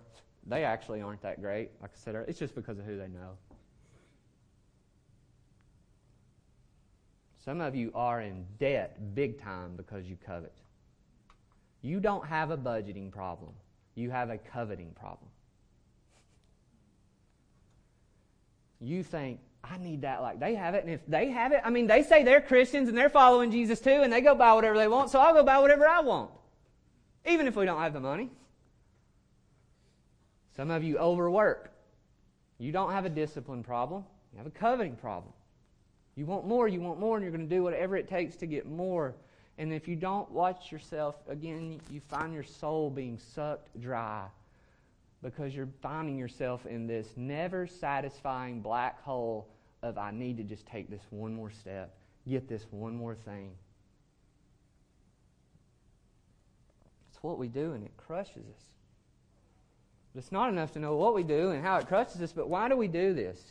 they 0.47 0.65
actually 0.65 0.99
aren't 1.01 1.21
that 1.21 1.41
great. 1.41 1.69
Like 1.81 1.91
I 1.93 1.97
said, 1.97 2.15
it's 2.27 2.37
just 2.37 2.53
because 2.53 2.77
of 2.77 2.83
who 2.83 2.97
they 2.97 3.07
know. 3.07 3.37
Some 7.37 7.61
of 7.61 7.73
you 7.73 7.89
are 7.95 8.19
in 8.19 8.45
debt 8.59 9.15
big 9.15 9.41
time 9.41 9.77
because 9.77 10.07
you 10.07 10.17
covet. 10.25 10.51
You 11.81 12.01
don't 12.01 12.27
have 12.27 12.51
a 12.51 12.57
budgeting 12.57 13.09
problem, 13.13 13.53
you 13.95 14.11
have 14.11 14.29
a 14.29 14.37
coveting 14.37 14.91
problem. 14.99 15.29
You 18.79 19.03
think, 19.03 19.39
I 19.63 19.77
need 19.77 20.01
that 20.01 20.21
like 20.21 20.39
they 20.39 20.55
have 20.55 20.75
it, 20.75 20.83
and 20.83 20.93
if 20.93 21.05
they 21.07 21.29
have 21.29 21.51
it, 21.51 21.61
I 21.63 21.69
mean, 21.69 21.87
they 21.87 22.03
say 22.03 22.23
they're 22.23 22.41
Christians 22.41 22.89
and 22.89 22.97
they're 22.97 23.09
following 23.09 23.51
Jesus 23.51 23.79
too, 23.79 23.89
and 23.89 24.11
they 24.11 24.21
go 24.21 24.35
buy 24.35 24.53
whatever 24.53 24.77
they 24.77 24.87
want, 24.87 25.09
so 25.09 25.19
I'll 25.19 25.33
go 25.33 25.43
buy 25.43 25.59
whatever 25.59 25.87
I 25.87 25.99
want, 26.01 26.31
even 27.25 27.47
if 27.47 27.55
we 27.55 27.65
don't 27.65 27.81
have 27.81 27.93
the 27.93 27.99
money. 27.99 28.29
Some 30.55 30.71
of 30.71 30.83
you 30.83 30.97
overwork. 30.97 31.71
You 32.59 32.71
don't 32.71 32.91
have 32.91 33.05
a 33.05 33.09
discipline 33.09 33.63
problem, 33.63 34.03
you 34.31 34.37
have 34.37 34.47
a 34.47 34.51
coveting 34.51 34.95
problem. 34.95 35.33
You 36.15 36.25
want 36.25 36.47
more, 36.47 36.67
you 36.67 36.81
want 36.81 36.99
more, 36.99 37.15
and 37.15 37.23
you're 37.23 37.31
going 37.31 37.47
to 37.47 37.55
do 37.55 37.61
whatever 37.61 37.95
it 37.95 38.07
takes 38.07 38.35
to 38.37 38.47
get 38.47 38.65
more. 38.65 39.13
And 39.59 39.71
if 39.71 39.87
you 39.87 39.95
don't 39.95 40.29
watch 40.31 40.71
yourself, 40.71 41.15
again, 41.29 41.79
you 41.91 41.99
find 41.99 42.33
your 42.33 42.43
soul 42.43 42.89
being 42.89 43.19
sucked 43.19 43.79
dry 43.79 44.25
because 45.21 45.55
you're 45.55 45.69
finding 45.81 46.17
yourself 46.17 46.65
in 46.65 46.87
this 46.87 47.07
never 47.15 47.67
satisfying 47.67 48.61
black 48.61 49.01
hole 49.03 49.49
of, 49.83 49.97
I 49.97 50.11
need 50.11 50.37
to 50.37 50.43
just 50.43 50.65
take 50.65 50.89
this 50.89 51.01
one 51.09 51.33
more 51.33 51.51
step, 51.51 51.95
get 52.27 52.47
this 52.47 52.65
one 52.71 52.95
more 52.95 53.15
thing. 53.15 53.51
It's 57.09 57.23
what 57.23 57.37
we 57.39 57.47
do, 57.47 57.73
and 57.73 57.83
it 57.83 57.91
crushes 57.97 58.37
us. 58.37 58.63
But 60.13 60.19
it's 60.19 60.31
not 60.31 60.49
enough 60.49 60.71
to 60.73 60.79
know 60.79 60.95
what 60.95 61.15
we 61.15 61.23
do 61.23 61.51
and 61.51 61.63
how 61.63 61.77
it 61.77 61.87
crushes 61.87 62.21
us, 62.21 62.31
but 62.31 62.47
why 62.47 62.69
do 62.69 62.77
we 62.77 62.87
do 62.87 63.13
this? 63.13 63.41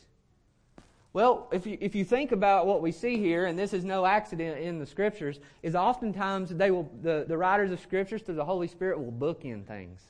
Well, 1.13 1.49
if 1.51 1.67
you, 1.67 1.79
if 1.81 1.95
you 1.95 2.05
think 2.05 2.33
about 2.33 2.67
what 2.67 2.83
we 2.83 2.93
see 2.93 3.17
here, 3.17 3.47
and 3.47 3.59
this 3.59 3.73
is 3.73 3.85
no 3.85 4.05
accident 4.05 4.59
in 4.59 4.79
the 4.79 4.85
scriptures, 4.85 5.41
is 5.63 5.75
oftentimes 5.75 6.51
they 6.51 6.71
will, 6.71 6.91
the, 7.03 7.25
the 7.27 7.39
writers 7.39 7.71
of 7.71 7.81
scriptures 7.81 8.23
through 8.23 8.35
the 8.35 8.45
Holy 8.45 8.69
Spirit 8.69 8.99
will 8.99 9.11
book 9.11 9.45
in 9.45 9.65
things. 9.65 10.01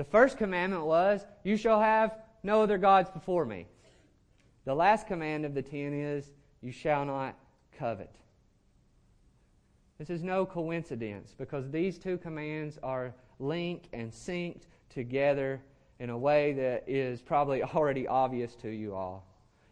The 0.00 0.04
first 0.04 0.38
commandment 0.38 0.86
was, 0.86 1.26
You 1.44 1.58
shall 1.58 1.78
have 1.78 2.16
no 2.42 2.62
other 2.62 2.78
gods 2.78 3.10
before 3.10 3.44
me. 3.44 3.66
The 4.64 4.74
last 4.74 5.06
command 5.06 5.44
of 5.44 5.52
the 5.52 5.60
ten 5.60 5.92
is, 5.92 6.32
You 6.62 6.72
shall 6.72 7.04
not 7.04 7.36
covet. 7.76 8.16
This 9.98 10.08
is 10.08 10.22
no 10.22 10.46
coincidence 10.46 11.34
because 11.36 11.70
these 11.70 11.98
two 11.98 12.16
commands 12.16 12.78
are 12.82 13.14
linked 13.38 13.88
and 13.92 14.10
synced 14.10 14.62
together 14.88 15.60
in 15.98 16.08
a 16.08 16.16
way 16.16 16.54
that 16.54 16.84
is 16.86 17.20
probably 17.20 17.62
already 17.74 18.08
obvious 18.08 18.54
to 18.54 18.70
you 18.70 18.94
all. 18.94 19.26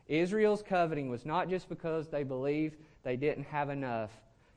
Israel's 0.09 0.63
coveting 0.63 1.09
was 1.09 1.25
not 1.25 1.49
just 1.49 1.71
because 1.71 2.07
they 2.07 2.23
believed 2.23 2.77
they 3.03 3.17
didn't 3.17 3.45
have 3.45 3.71
enough. 3.71 4.11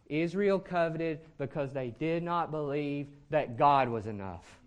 Israel 0.10 0.60
coveted 0.60 1.22
because 1.38 1.72
they 1.72 1.92
did 1.92 2.24
not 2.24 2.52
believe 2.52 3.08
that 3.30 3.58
God 3.58 3.88
was 3.88 4.06
enough. 4.06 4.61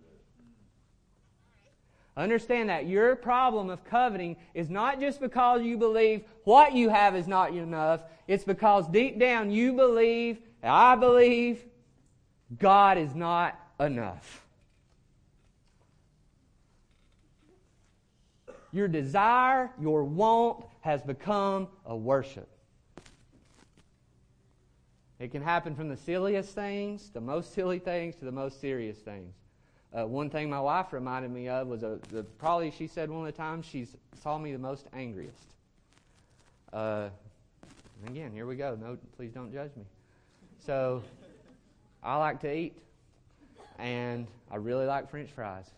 Understand 2.17 2.69
that 2.69 2.87
your 2.87 3.17
problem 3.17 3.71
of 3.71 3.85
coveting 3.85 4.37
is 4.55 4.71
not 4.71 5.01
just 5.01 5.21
because 5.21 5.63
you 5.63 5.77
believe 5.77 6.25
what 6.45 6.73
you 6.73 6.89
have 6.89 7.17
is 7.17 7.27
not 7.27 7.53
enough. 7.53 8.03
It's 8.29 8.45
because 8.45 8.87
deep 8.89 9.19
down 9.19 9.51
you 9.51 9.73
believe, 9.73 10.39
I 10.63 10.95
believe, 10.95 11.65
God 12.59 12.99
is 12.99 13.15
not 13.15 13.59
enough. 13.81 14.45
Your 18.71 18.89
desire, 18.89 19.71
your 19.81 20.05
want 20.05 20.65
has 20.81 21.03
become 21.03 21.69
a 21.87 21.97
worship. 21.97 22.49
It 25.19 25.31
can 25.31 25.43
happen 25.43 25.75
from 25.75 25.89
the 25.89 25.97
silliest 25.97 26.55
things, 26.55 27.11
the 27.11 27.21
most 27.21 27.55
silly 27.55 27.79
things, 27.79 28.17
to 28.17 28.25
the 28.25 28.33
most 28.33 28.61
serious 28.61 28.99
things. 28.99 29.35
Uh, 29.95 30.05
one 30.05 30.29
thing 30.29 30.51
my 30.51 30.61
wife 30.61 30.93
reminded 30.93 31.31
me 31.31 31.49
of 31.49 31.69
was 31.69 31.85
a, 31.85 32.01
the, 32.11 32.25
probably 32.25 32.73
she 32.73 32.89
said 32.89 33.09
one 33.09 33.21
of 33.21 33.27
the 33.27 33.37
times 33.37 33.65
she 33.65 33.87
saw 34.21 34.37
me 34.37 34.51
the 34.51 34.59
most 34.59 34.87
angriest. 34.93 35.55
Uh, 36.73 37.09
again, 38.09 38.33
here 38.33 38.45
we 38.45 38.57
go. 38.57 38.77
No, 38.81 38.99
please 39.17 39.31
don't 39.31 39.53
judge 39.53 39.71
me. 39.77 39.85
So, 40.67 41.03
I 42.03 42.17
like 42.17 42.41
to 42.41 42.53
eat, 42.53 42.77
and 43.79 44.27
I 44.51 44.57
really 44.57 44.87
like 44.87 45.09
French 45.09 45.31
fries. 45.31 45.71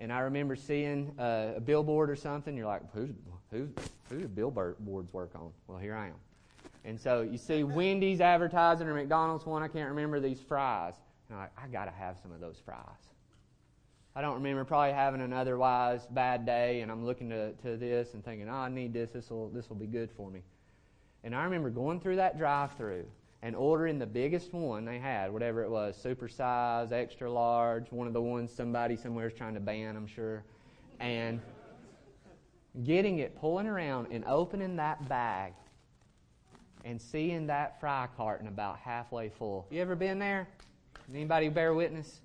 And 0.00 0.12
I 0.12 0.20
remember 0.20 0.56
seeing 0.56 1.12
uh, 1.18 1.54
a 1.56 1.60
billboard 1.60 2.10
or 2.10 2.16
something. 2.16 2.56
You're 2.56 2.66
like, 2.66 2.82
who's, 2.92 3.10
who, 3.52 3.68
who 4.08 4.20
do 4.20 4.28
billboards 4.28 5.12
work 5.12 5.30
on? 5.36 5.50
Well, 5.68 5.78
here 5.78 5.94
I 5.94 6.08
am. 6.08 6.14
And 6.84 6.98
so 7.00 7.22
you 7.22 7.38
see 7.38 7.62
Wendy's 7.62 8.20
advertising 8.20 8.88
or 8.88 8.94
McDonald's 8.94 9.46
one, 9.46 9.62
I 9.62 9.68
can't 9.68 9.90
remember 9.90 10.18
these 10.20 10.40
fries. 10.40 10.94
And 11.28 11.36
I'm 11.38 11.44
like, 11.44 11.52
I 11.62 11.68
got 11.68 11.84
to 11.84 11.90
have 11.90 12.18
some 12.22 12.32
of 12.32 12.40
those 12.40 12.60
fries. 12.64 13.12
I 14.16 14.20
don't 14.20 14.34
remember 14.34 14.64
probably 14.64 14.92
having 14.92 15.20
an 15.20 15.32
otherwise 15.32 16.06
bad 16.10 16.44
day, 16.44 16.80
and 16.80 16.90
I'm 16.90 17.04
looking 17.04 17.28
to, 17.30 17.52
to 17.52 17.76
this 17.76 18.14
and 18.14 18.24
thinking, 18.24 18.48
oh, 18.48 18.54
I 18.54 18.68
need 18.68 18.92
this. 18.92 19.10
This 19.10 19.30
will 19.30 19.48
this 19.50 19.68
will 19.68 19.76
be 19.76 19.86
good 19.86 20.10
for 20.10 20.30
me. 20.30 20.42
And 21.22 21.34
I 21.34 21.44
remember 21.44 21.70
going 21.70 22.00
through 22.00 22.16
that 22.16 22.38
drive-through 22.38 23.04
and 23.42 23.54
ordering 23.54 23.98
the 23.98 24.06
biggest 24.06 24.52
one 24.52 24.84
they 24.84 24.98
had, 24.98 25.32
whatever 25.32 25.62
it 25.62 25.70
was, 25.70 25.96
super 25.96 26.28
size, 26.28 26.90
extra 26.90 27.30
large, 27.30 27.92
one 27.92 28.06
of 28.06 28.12
the 28.12 28.20
ones 28.20 28.52
somebody 28.52 28.96
somewhere 28.96 29.28
is 29.28 29.34
trying 29.34 29.54
to 29.54 29.60
ban, 29.60 29.96
I'm 29.96 30.06
sure. 30.06 30.42
And 30.98 31.40
getting 32.82 33.20
it, 33.20 33.38
pulling 33.38 33.66
around, 33.66 34.08
and 34.10 34.24
opening 34.24 34.76
that 34.76 35.08
bag 35.08 35.52
and 36.84 37.00
seeing 37.00 37.46
that 37.46 37.78
fry 37.80 38.08
carton 38.16 38.48
about 38.48 38.78
halfway 38.78 39.28
full. 39.28 39.66
You 39.70 39.80
ever 39.80 39.94
been 39.94 40.18
there? 40.18 40.48
Anybody 41.12 41.48
bear 41.48 41.72
witness? 41.72 42.20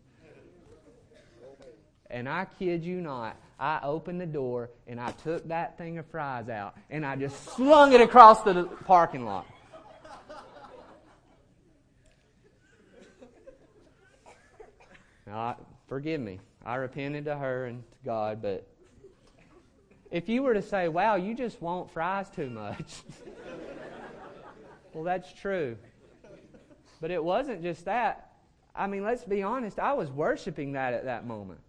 And 2.10 2.30
I 2.30 2.46
kid 2.60 2.84
you 2.84 3.02
not, 3.02 3.38
I 3.60 3.80
opened 3.84 4.22
the 4.22 4.26
door 4.26 4.70
and 4.88 5.00
I 5.00 5.12
took 5.12 5.48
that 5.48 5.78
thing 5.78 5.98
of 5.98 6.06
fries 6.08 6.50
out 6.50 6.76
and 6.90 7.06
I 7.06 7.16
just 7.16 7.44
slung 7.56 7.94
it 7.94 8.02
across 8.02 8.44
the 8.44 8.66
parking 8.86 9.26
lot. 9.26 9.48
Now, 15.26 15.58
forgive 15.88 16.22
me. 16.22 16.40
I 16.66 16.76
repented 16.76 17.26
to 17.26 17.36
her 17.36 17.66
and 17.66 17.84
to 17.84 17.98
God, 18.06 18.42
but 18.42 18.68
if 20.12 20.30
you 20.30 20.44
were 20.44 20.54
to 20.54 20.62
say, 20.62 20.90
wow, 20.90 21.16
you 21.16 21.34
just 21.34 21.62
want 21.62 21.90
fries 21.90 22.30
too 22.30 22.50
much, 22.50 23.02
well, 24.94 25.04
that's 25.04 25.34
true. 25.34 25.78
But 27.02 27.10
it 27.10 27.24
wasn't 27.24 27.64
just 27.64 27.86
that. 27.86 28.33
I 28.76 28.88
mean, 28.88 29.04
let's 29.04 29.24
be 29.24 29.44
honest, 29.44 29.80
I 29.80 29.94
was 29.94 30.10
worshiping 30.10 30.74
that 30.74 30.94
at 30.94 31.06
that 31.06 31.28
moment. 31.28 31.60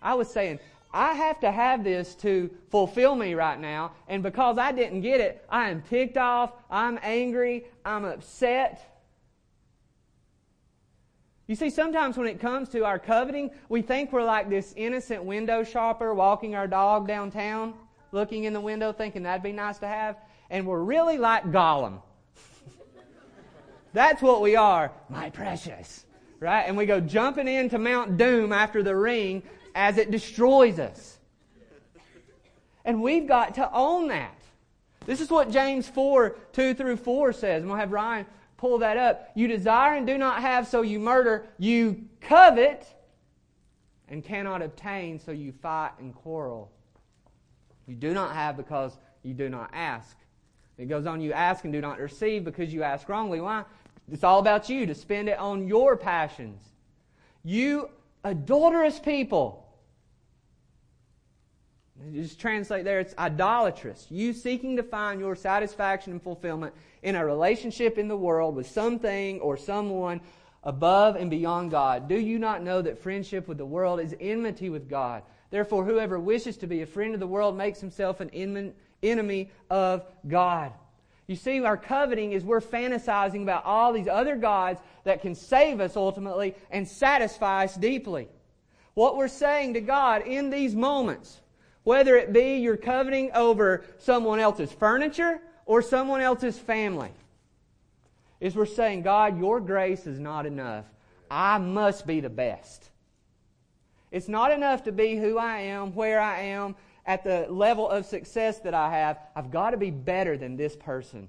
I 0.00 0.14
was 0.14 0.30
saying, 0.30 0.60
I 0.92 1.14
have 1.14 1.40
to 1.40 1.50
have 1.50 1.84
this 1.84 2.14
to 2.16 2.50
fulfill 2.70 3.16
me 3.16 3.34
right 3.34 3.58
now, 3.58 3.92
and 4.08 4.22
because 4.22 4.58
I 4.58 4.72
didn't 4.72 5.00
get 5.00 5.20
it, 5.20 5.44
I 5.48 5.70
am 5.70 5.82
ticked 5.82 6.18
off, 6.18 6.52
I'm 6.70 6.98
angry, 7.02 7.64
I'm 7.84 8.04
upset. 8.04 9.00
You 11.46 11.56
see, 11.56 11.70
sometimes 11.70 12.16
when 12.16 12.26
it 12.26 12.40
comes 12.40 12.68
to 12.70 12.84
our 12.84 12.98
coveting, 12.98 13.50
we 13.68 13.82
think 13.82 14.12
we're 14.12 14.22
like 14.22 14.48
this 14.48 14.74
innocent 14.76 15.24
window 15.24 15.64
shopper 15.64 16.14
walking 16.14 16.54
our 16.54 16.68
dog 16.68 17.08
downtown, 17.08 17.74
looking 18.12 18.44
in 18.44 18.52
the 18.52 18.60
window, 18.60 18.92
thinking 18.92 19.22
that'd 19.22 19.42
be 19.42 19.52
nice 19.52 19.78
to 19.78 19.88
have, 19.88 20.16
and 20.50 20.66
we're 20.66 20.82
really 20.82 21.18
like 21.18 21.44
Gollum. 21.44 22.02
That's 23.92 24.22
what 24.22 24.42
we 24.42 24.56
are, 24.56 24.92
my 25.08 25.30
precious. 25.30 26.04
Right? 26.42 26.64
And 26.66 26.76
we 26.76 26.86
go 26.86 26.98
jumping 26.98 27.46
into 27.46 27.78
Mount 27.78 28.16
Doom 28.16 28.52
after 28.52 28.82
the 28.82 28.96
ring 28.96 29.44
as 29.76 29.96
it 29.96 30.10
destroys 30.10 30.80
us. 30.80 31.18
And 32.84 33.00
we've 33.00 33.28
got 33.28 33.54
to 33.54 33.72
own 33.72 34.08
that. 34.08 34.36
This 35.06 35.20
is 35.20 35.30
what 35.30 35.52
James 35.52 35.88
4 35.88 36.36
2 36.52 36.74
through 36.74 36.96
4 36.96 37.32
says. 37.32 37.62
And 37.62 37.70
we'll 37.70 37.78
have 37.78 37.92
Ryan 37.92 38.26
pull 38.56 38.78
that 38.78 38.96
up. 38.96 39.30
You 39.36 39.46
desire 39.46 39.94
and 39.94 40.04
do 40.04 40.18
not 40.18 40.40
have, 40.40 40.66
so 40.66 40.82
you 40.82 40.98
murder. 40.98 41.46
You 41.58 42.04
covet 42.20 42.86
and 44.08 44.24
cannot 44.24 44.62
obtain, 44.62 45.20
so 45.20 45.30
you 45.30 45.52
fight 45.52 45.92
and 46.00 46.12
quarrel. 46.12 46.72
You 47.86 47.94
do 47.94 48.12
not 48.12 48.34
have 48.34 48.56
because 48.56 48.98
you 49.22 49.32
do 49.32 49.48
not 49.48 49.70
ask. 49.72 50.16
It 50.76 50.86
goes 50.86 51.06
on, 51.06 51.20
you 51.20 51.32
ask 51.32 51.62
and 51.62 51.72
do 51.72 51.80
not 51.80 52.00
receive 52.00 52.44
because 52.44 52.72
you 52.72 52.82
ask 52.82 53.08
wrongly. 53.08 53.40
Why? 53.40 53.64
It's 54.10 54.24
all 54.24 54.40
about 54.40 54.68
you 54.68 54.86
to 54.86 54.94
spend 54.94 55.28
it 55.28 55.38
on 55.38 55.68
your 55.68 55.96
passions. 55.96 56.60
You 57.44 57.90
adulterous 58.24 58.98
people. 58.98 59.58
Just 62.12 62.40
translate 62.40 62.84
there, 62.84 62.98
it's 62.98 63.14
idolatrous. 63.16 64.06
You 64.10 64.32
seeking 64.32 64.76
to 64.76 64.82
find 64.82 65.20
your 65.20 65.36
satisfaction 65.36 66.12
and 66.12 66.22
fulfillment 66.22 66.74
in 67.02 67.14
a 67.14 67.24
relationship 67.24 67.96
in 67.96 68.08
the 68.08 68.16
world 68.16 68.56
with 68.56 68.68
something 68.68 69.40
or 69.40 69.56
someone 69.56 70.20
above 70.64 71.16
and 71.16 71.30
beyond 71.30 71.70
God. 71.70 72.08
Do 72.08 72.18
you 72.18 72.38
not 72.38 72.62
know 72.62 72.82
that 72.82 73.02
friendship 73.02 73.46
with 73.46 73.58
the 73.58 73.66
world 73.66 74.00
is 74.00 74.16
enmity 74.20 74.68
with 74.68 74.88
God? 74.88 75.22
Therefore, 75.50 75.84
whoever 75.84 76.18
wishes 76.18 76.56
to 76.58 76.66
be 76.66 76.82
a 76.82 76.86
friend 76.86 77.14
of 77.14 77.20
the 77.20 77.26
world 77.26 77.56
makes 77.56 77.80
himself 77.80 78.20
an 78.20 78.30
enemy 79.02 79.50
of 79.70 80.04
God. 80.26 80.72
You 81.26 81.36
see, 81.36 81.64
our 81.64 81.76
coveting 81.76 82.32
is 82.32 82.44
we're 82.44 82.60
fantasizing 82.60 83.42
about 83.42 83.64
all 83.64 83.92
these 83.92 84.08
other 84.08 84.36
gods 84.36 84.80
that 85.04 85.22
can 85.22 85.34
save 85.34 85.80
us 85.80 85.96
ultimately 85.96 86.54
and 86.70 86.86
satisfy 86.86 87.64
us 87.64 87.74
deeply. 87.74 88.28
What 88.94 89.16
we're 89.16 89.28
saying 89.28 89.74
to 89.74 89.80
God 89.80 90.26
in 90.26 90.50
these 90.50 90.74
moments, 90.74 91.40
whether 91.84 92.16
it 92.16 92.32
be 92.32 92.56
you're 92.56 92.76
coveting 92.76 93.30
over 93.32 93.84
someone 93.98 94.40
else's 94.40 94.72
furniture 94.72 95.40
or 95.64 95.80
someone 95.80 96.20
else's 96.20 96.58
family, 96.58 97.10
is 98.40 98.56
we're 98.56 98.66
saying, 98.66 99.02
God, 99.02 99.38
your 99.38 99.60
grace 99.60 100.06
is 100.06 100.18
not 100.18 100.46
enough. 100.46 100.84
I 101.30 101.58
must 101.58 102.06
be 102.06 102.20
the 102.20 102.28
best. 102.28 102.90
It's 104.10 104.28
not 104.28 104.50
enough 104.50 104.82
to 104.84 104.92
be 104.92 105.16
who 105.16 105.38
I 105.38 105.60
am, 105.60 105.94
where 105.94 106.20
I 106.20 106.40
am, 106.40 106.74
at 107.04 107.24
the 107.24 107.46
level 107.48 107.88
of 107.88 108.06
success 108.06 108.60
that 108.60 108.74
I 108.74 108.90
have, 108.90 109.18
I've 109.34 109.50
got 109.50 109.70
to 109.70 109.76
be 109.76 109.90
better 109.90 110.36
than 110.36 110.56
this 110.56 110.76
person. 110.76 111.28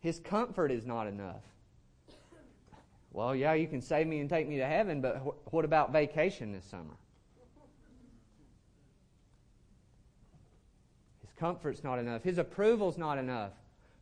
His 0.00 0.18
comfort 0.20 0.70
is 0.70 0.86
not 0.86 1.06
enough. 1.06 1.42
Well, 3.12 3.34
yeah, 3.34 3.54
you 3.54 3.66
can 3.66 3.80
save 3.80 4.06
me 4.06 4.20
and 4.20 4.28
take 4.28 4.48
me 4.48 4.58
to 4.58 4.66
heaven, 4.66 5.00
but 5.00 5.16
what 5.52 5.64
about 5.64 5.92
vacation 5.92 6.52
this 6.52 6.64
summer? 6.64 6.94
His 11.20 11.30
comfort's 11.38 11.82
not 11.82 11.98
enough. 11.98 12.22
His 12.22 12.38
approval's 12.38 12.98
not 12.98 13.18
enough. 13.18 13.52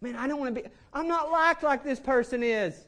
Man, 0.01 0.17
I 0.17 0.27
don't 0.27 0.41
want 0.41 0.55
to 0.55 0.63
be, 0.63 0.69
I'm 0.93 1.09
not 1.09 1.31
liked 1.31 1.63
like 1.63 1.83
this 1.83 2.01
person 2.01 2.43
is. 2.43 2.85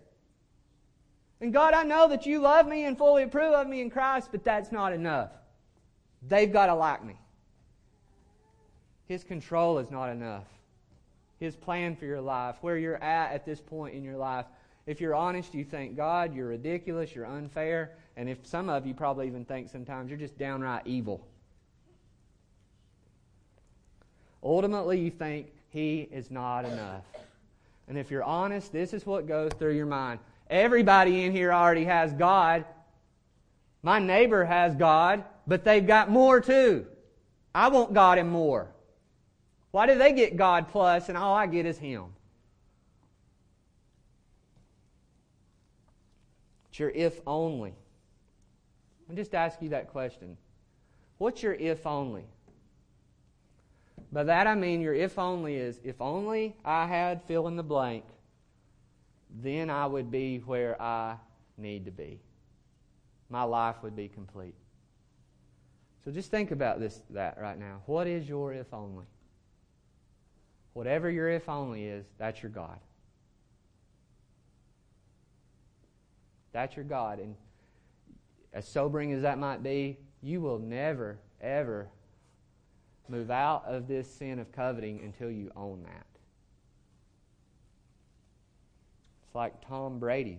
And 1.40 1.52
God, 1.52 1.72
I 1.72 1.84
know 1.84 2.08
that 2.08 2.26
you 2.26 2.40
love 2.40 2.66
me 2.66 2.84
and 2.84 2.98
fully 2.98 3.22
approve 3.22 3.54
of 3.54 3.68
me 3.68 3.80
in 3.80 3.90
Christ, 3.90 4.28
but 4.32 4.44
that's 4.44 4.72
not 4.72 4.92
enough. 4.92 5.30
They've 6.26 6.52
got 6.52 6.66
to 6.66 6.74
like 6.74 7.04
me. 7.04 7.14
His 9.06 9.24
control 9.24 9.78
is 9.78 9.90
not 9.90 10.10
enough. 10.10 10.44
His 11.38 11.54
plan 11.56 11.96
for 11.96 12.04
your 12.04 12.20
life, 12.20 12.56
where 12.60 12.76
you're 12.76 13.02
at 13.02 13.32
at 13.32 13.46
this 13.46 13.60
point 13.60 13.94
in 13.94 14.02
your 14.02 14.16
life. 14.16 14.46
If 14.86 15.00
you're 15.00 15.14
honest, 15.14 15.54
you 15.54 15.64
think, 15.64 15.96
God, 15.96 16.34
you're 16.34 16.48
ridiculous, 16.48 17.14
you're 17.14 17.26
unfair. 17.26 17.92
And 18.16 18.28
if 18.28 18.44
some 18.46 18.68
of 18.68 18.86
you 18.86 18.94
probably 18.94 19.26
even 19.26 19.44
think 19.44 19.70
sometimes 19.70 20.10
you're 20.10 20.18
just 20.18 20.36
downright 20.36 20.86
evil. 20.86 21.24
Ultimately, 24.42 25.00
you 25.00 25.10
think 25.10 25.46
He 25.70 26.08
is 26.10 26.30
not 26.30 26.64
enough. 26.64 27.04
And 27.88 27.96
if 27.96 28.10
you're 28.10 28.24
honest, 28.24 28.72
this 28.72 28.92
is 28.92 29.06
what 29.06 29.26
goes 29.26 29.52
through 29.58 29.74
your 29.74 29.86
mind. 29.86 30.20
Everybody 30.50 31.24
in 31.24 31.32
here 31.32 31.52
already 31.52 31.84
has 31.84 32.12
God. 32.12 32.64
My 33.82 33.98
neighbor 33.98 34.44
has 34.44 34.74
God 34.74 35.24
but 35.48 35.64
they've 35.64 35.86
got 35.86 36.10
more 36.10 36.40
too. 36.40 36.86
I 37.54 37.68
want 37.68 37.94
God 37.94 38.18
and 38.18 38.30
more. 38.30 38.68
Why 39.70 39.86
do 39.86 39.96
they 39.96 40.12
get 40.12 40.36
God 40.36 40.68
plus 40.68 41.08
and 41.08 41.16
all 41.16 41.34
I 41.34 41.46
get 41.46 41.64
is 41.64 41.78
Him? 41.78 42.04
It's 46.68 46.78
your 46.78 46.90
if 46.90 47.20
only. 47.26 47.74
I'll 49.08 49.16
just 49.16 49.34
ask 49.34 49.60
you 49.62 49.70
that 49.70 49.88
question. 49.88 50.36
What's 51.16 51.42
your 51.42 51.54
if 51.54 51.86
only? 51.86 52.24
By 54.12 54.24
that 54.24 54.46
I 54.46 54.54
mean 54.54 54.82
your 54.82 54.94
if 54.94 55.18
only 55.18 55.56
is 55.56 55.80
if 55.82 56.00
only 56.00 56.56
I 56.64 56.86
had 56.86 57.22
fill 57.24 57.48
in 57.48 57.56
the 57.56 57.62
blank, 57.62 58.04
then 59.42 59.70
I 59.70 59.86
would 59.86 60.10
be 60.10 60.38
where 60.38 60.80
I 60.80 61.16
need 61.56 61.86
to 61.86 61.90
be. 61.90 62.20
My 63.30 63.42
life 63.42 63.76
would 63.82 63.96
be 63.96 64.08
complete. 64.08 64.54
So 66.04 66.10
just 66.10 66.30
think 66.30 66.50
about 66.50 66.80
this 66.80 67.00
that 67.10 67.38
right 67.38 67.58
now. 67.58 67.82
What 67.86 68.06
is 68.06 68.28
your 68.28 68.52
if 68.52 68.72
only? 68.72 69.04
Whatever 70.72 71.10
your 71.10 71.28
if 71.28 71.48
only 71.48 71.84
is, 71.84 72.06
that's 72.18 72.42
your 72.42 72.50
God. 72.50 72.78
That's 76.52 76.76
your 76.76 76.84
God. 76.84 77.18
And 77.18 77.34
as 78.52 78.66
sobering 78.66 79.12
as 79.12 79.22
that 79.22 79.38
might 79.38 79.62
be, 79.62 79.98
you 80.22 80.40
will 80.40 80.58
never, 80.58 81.18
ever 81.40 81.88
move 83.08 83.30
out 83.30 83.64
of 83.66 83.88
this 83.88 84.12
sin 84.12 84.38
of 84.38 84.52
coveting 84.52 85.00
until 85.02 85.30
you 85.30 85.50
own 85.56 85.82
that. 85.82 86.06
It's 89.26 89.34
like 89.34 89.66
Tom 89.66 89.98
Brady. 89.98 90.38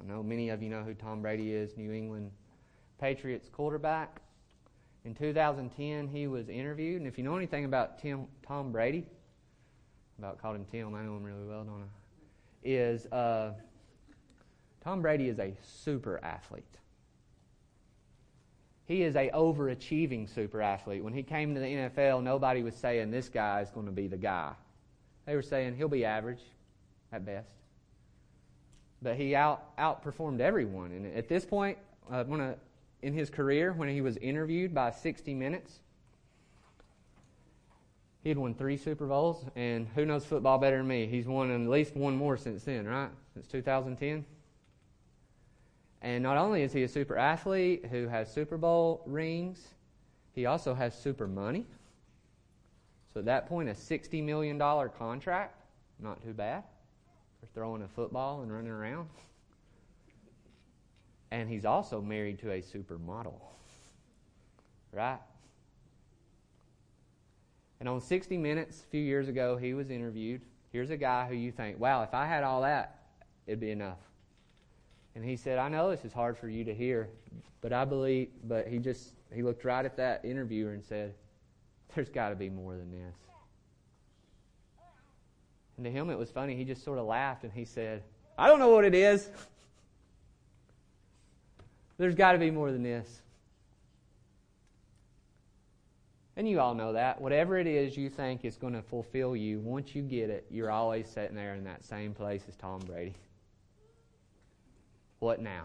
I 0.00 0.04
know 0.04 0.22
many 0.22 0.48
of 0.48 0.62
you 0.62 0.68
know 0.68 0.82
who 0.82 0.94
Tom 0.94 1.22
Brady 1.22 1.52
is, 1.52 1.76
New 1.76 1.92
England 1.92 2.30
Patriots 3.02 3.48
quarterback. 3.48 4.20
In 5.04 5.12
2010, 5.12 6.06
he 6.06 6.28
was 6.28 6.48
interviewed, 6.48 6.98
and 6.98 7.08
if 7.08 7.18
you 7.18 7.24
know 7.24 7.36
anything 7.36 7.64
about 7.64 7.98
Tim, 7.98 8.26
Tom 8.46 8.70
Brady, 8.70 9.04
about 10.20 10.40
called 10.40 10.54
him 10.54 10.64
Tim, 10.70 10.94
I 10.94 11.02
know 11.02 11.16
him 11.16 11.24
really 11.24 11.44
well, 11.44 11.64
don't 11.64 11.82
I? 11.82 11.88
Is 12.62 13.06
uh, 13.06 13.54
Tom 14.84 15.02
Brady 15.02 15.28
is 15.28 15.40
a 15.40 15.52
super 15.64 16.20
athlete. 16.22 16.62
He 18.86 19.02
is 19.02 19.16
a 19.16 19.30
overachieving 19.30 20.32
super 20.32 20.62
athlete. 20.62 21.02
When 21.02 21.12
he 21.12 21.24
came 21.24 21.54
to 21.54 21.60
the 21.60 21.66
NFL, 21.66 22.22
nobody 22.22 22.62
was 22.62 22.76
saying 22.76 23.10
this 23.10 23.28
guy 23.28 23.62
is 23.62 23.70
going 23.70 23.86
to 23.86 23.92
be 23.92 24.06
the 24.06 24.16
guy. 24.16 24.52
They 25.26 25.34
were 25.34 25.42
saying 25.42 25.74
he'll 25.76 25.88
be 25.88 26.04
average 26.04 26.42
at 27.10 27.26
best. 27.26 27.50
But 29.02 29.16
he 29.16 29.34
out 29.34 29.76
outperformed 29.76 30.38
everyone. 30.38 30.92
And 30.92 31.16
at 31.16 31.28
this 31.28 31.44
point, 31.44 31.78
I 32.08 32.22
want 32.22 32.42
to 32.42 32.54
in 33.02 33.12
his 33.12 33.28
career 33.28 33.72
when 33.72 33.88
he 33.88 34.00
was 34.00 34.16
interviewed 34.18 34.74
by 34.74 34.90
60 34.90 35.34
Minutes. 35.34 35.80
He 38.22 38.28
had 38.28 38.38
won 38.38 38.54
three 38.54 38.76
Super 38.76 39.06
Bowls, 39.06 39.44
and 39.56 39.88
who 39.96 40.04
knows 40.04 40.24
football 40.24 40.58
better 40.58 40.76
than 40.76 40.86
me? 40.86 41.06
He's 41.06 41.26
won 41.26 41.50
at 41.50 41.68
least 41.68 41.96
one 41.96 42.16
more 42.16 42.36
since 42.36 42.62
then, 42.62 42.86
right? 42.86 43.10
Since 43.34 43.48
2010. 43.48 44.24
And 46.02 46.22
not 46.22 46.36
only 46.36 46.62
is 46.62 46.72
he 46.72 46.84
a 46.84 46.88
super 46.88 47.16
athlete 47.16 47.86
who 47.90 48.06
has 48.06 48.32
Super 48.32 48.56
Bowl 48.56 49.02
rings, 49.06 49.68
he 50.34 50.46
also 50.46 50.72
has 50.72 50.96
super 50.96 51.26
money. 51.26 51.66
So 53.12 53.20
at 53.20 53.26
that 53.26 53.46
point, 53.48 53.68
a 53.68 53.72
$60 53.72 54.22
million 54.22 54.58
contract, 54.58 55.56
not 55.98 56.22
too 56.22 56.32
bad 56.32 56.62
for 57.40 57.46
throwing 57.54 57.82
a 57.82 57.88
football 57.88 58.42
and 58.42 58.52
running 58.52 58.70
around. 58.70 59.08
And 61.32 61.48
he's 61.48 61.64
also 61.64 62.02
married 62.02 62.38
to 62.40 62.52
a 62.52 62.60
supermodel. 62.60 63.40
Right? 64.92 65.18
And 67.80 67.88
on 67.88 68.02
60 68.02 68.36
Minutes 68.36 68.82
a 68.82 68.90
few 68.90 69.00
years 69.00 69.28
ago, 69.28 69.56
he 69.56 69.72
was 69.72 69.90
interviewed. 69.90 70.42
Here's 70.72 70.90
a 70.90 70.96
guy 70.96 71.26
who 71.26 71.34
you 71.34 71.50
think, 71.50 71.80
wow, 71.80 72.02
if 72.02 72.12
I 72.12 72.26
had 72.26 72.44
all 72.44 72.60
that, 72.60 72.98
it'd 73.46 73.60
be 73.60 73.70
enough. 73.70 73.96
And 75.14 75.24
he 75.24 75.36
said, 75.36 75.58
I 75.58 75.70
know 75.70 75.90
this 75.90 76.04
is 76.04 76.12
hard 76.12 76.36
for 76.36 76.50
you 76.50 76.64
to 76.64 76.74
hear, 76.74 77.08
but 77.62 77.72
I 77.72 77.86
believe, 77.86 78.28
but 78.44 78.68
he 78.68 78.78
just, 78.78 79.14
he 79.32 79.42
looked 79.42 79.64
right 79.64 79.86
at 79.86 79.96
that 79.96 80.26
interviewer 80.26 80.72
and 80.72 80.84
said, 80.84 81.14
there's 81.94 82.10
got 82.10 82.28
to 82.28 82.36
be 82.36 82.50
more 82.50 82.76
than 82.76 82.90
this. 82.90 83.16
And 85.78 85.84
to 85.86 85.90
him 85.90 86.10
it 86.10 86.18
was 86.18 86.30
funny. 86.30 86.56
He 86.56 86.64
just 86.64 86.84
sort 86.84 86.98
of 86.98 87.06
laughed 87.06 87.44
and 87.44 87.52
he 87.52 87.64
said, 87.64 88.02
I 88.36 88.48
don't 88.48 88.58
know 88.58 88.68
what 88.68 88.84
it 88.84 88.94
is. 88.94 89.30
There's 92.02 92.16
got 92.16 92.32
to 92.32 92.38
be 92.38 92.50
more 92.50 92.72
than 92.72 92.82
this. 92.82 93.22
And 96.36 96.48
you 96.48 96.58
all 96.58 96.74
know 96.74 96.94
that. 96.94 97.20
Whatever 97.20 97.58
it 97.58 97.68
is 97.68 97.96
you 97.96 98.10
think 98.10 98.44
is 98.44 98.56
going 98.56 98.72
to 98.72 98.82
fulfill 98.82 99.36
you, 99.36 99.60
once 99.60 99.94
you 99.94 100.02
get 100.02 100.28
it, 100.28 100.44
you're 100.50 100.72
always 100.72 101.06
sitting 101.06 101.36
there 101.36 101.54
in 101.54 101.62
that 101.62 101.84
same 101.84 102.12
place 102.12 102.42
as 102.48 102.56
Tom 102.56 102.80
Brady. 102.80 103.14
What 105.20 105.40
now? 105.40 105.62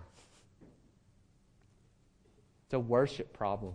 It's 2.66 2.76
a 2.76 2.80
worship 2.80 3.34
problem. 3.34 3.74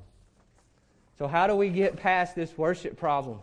So, 1.18 1.26
how 1.26 1.48
do 1.48 1.56
we 1.56 1.68
get 1.68 1.96
past 1.96 2.36
this 2.36 2.56
worship 2.56 2.96
problem? 2.96 3.40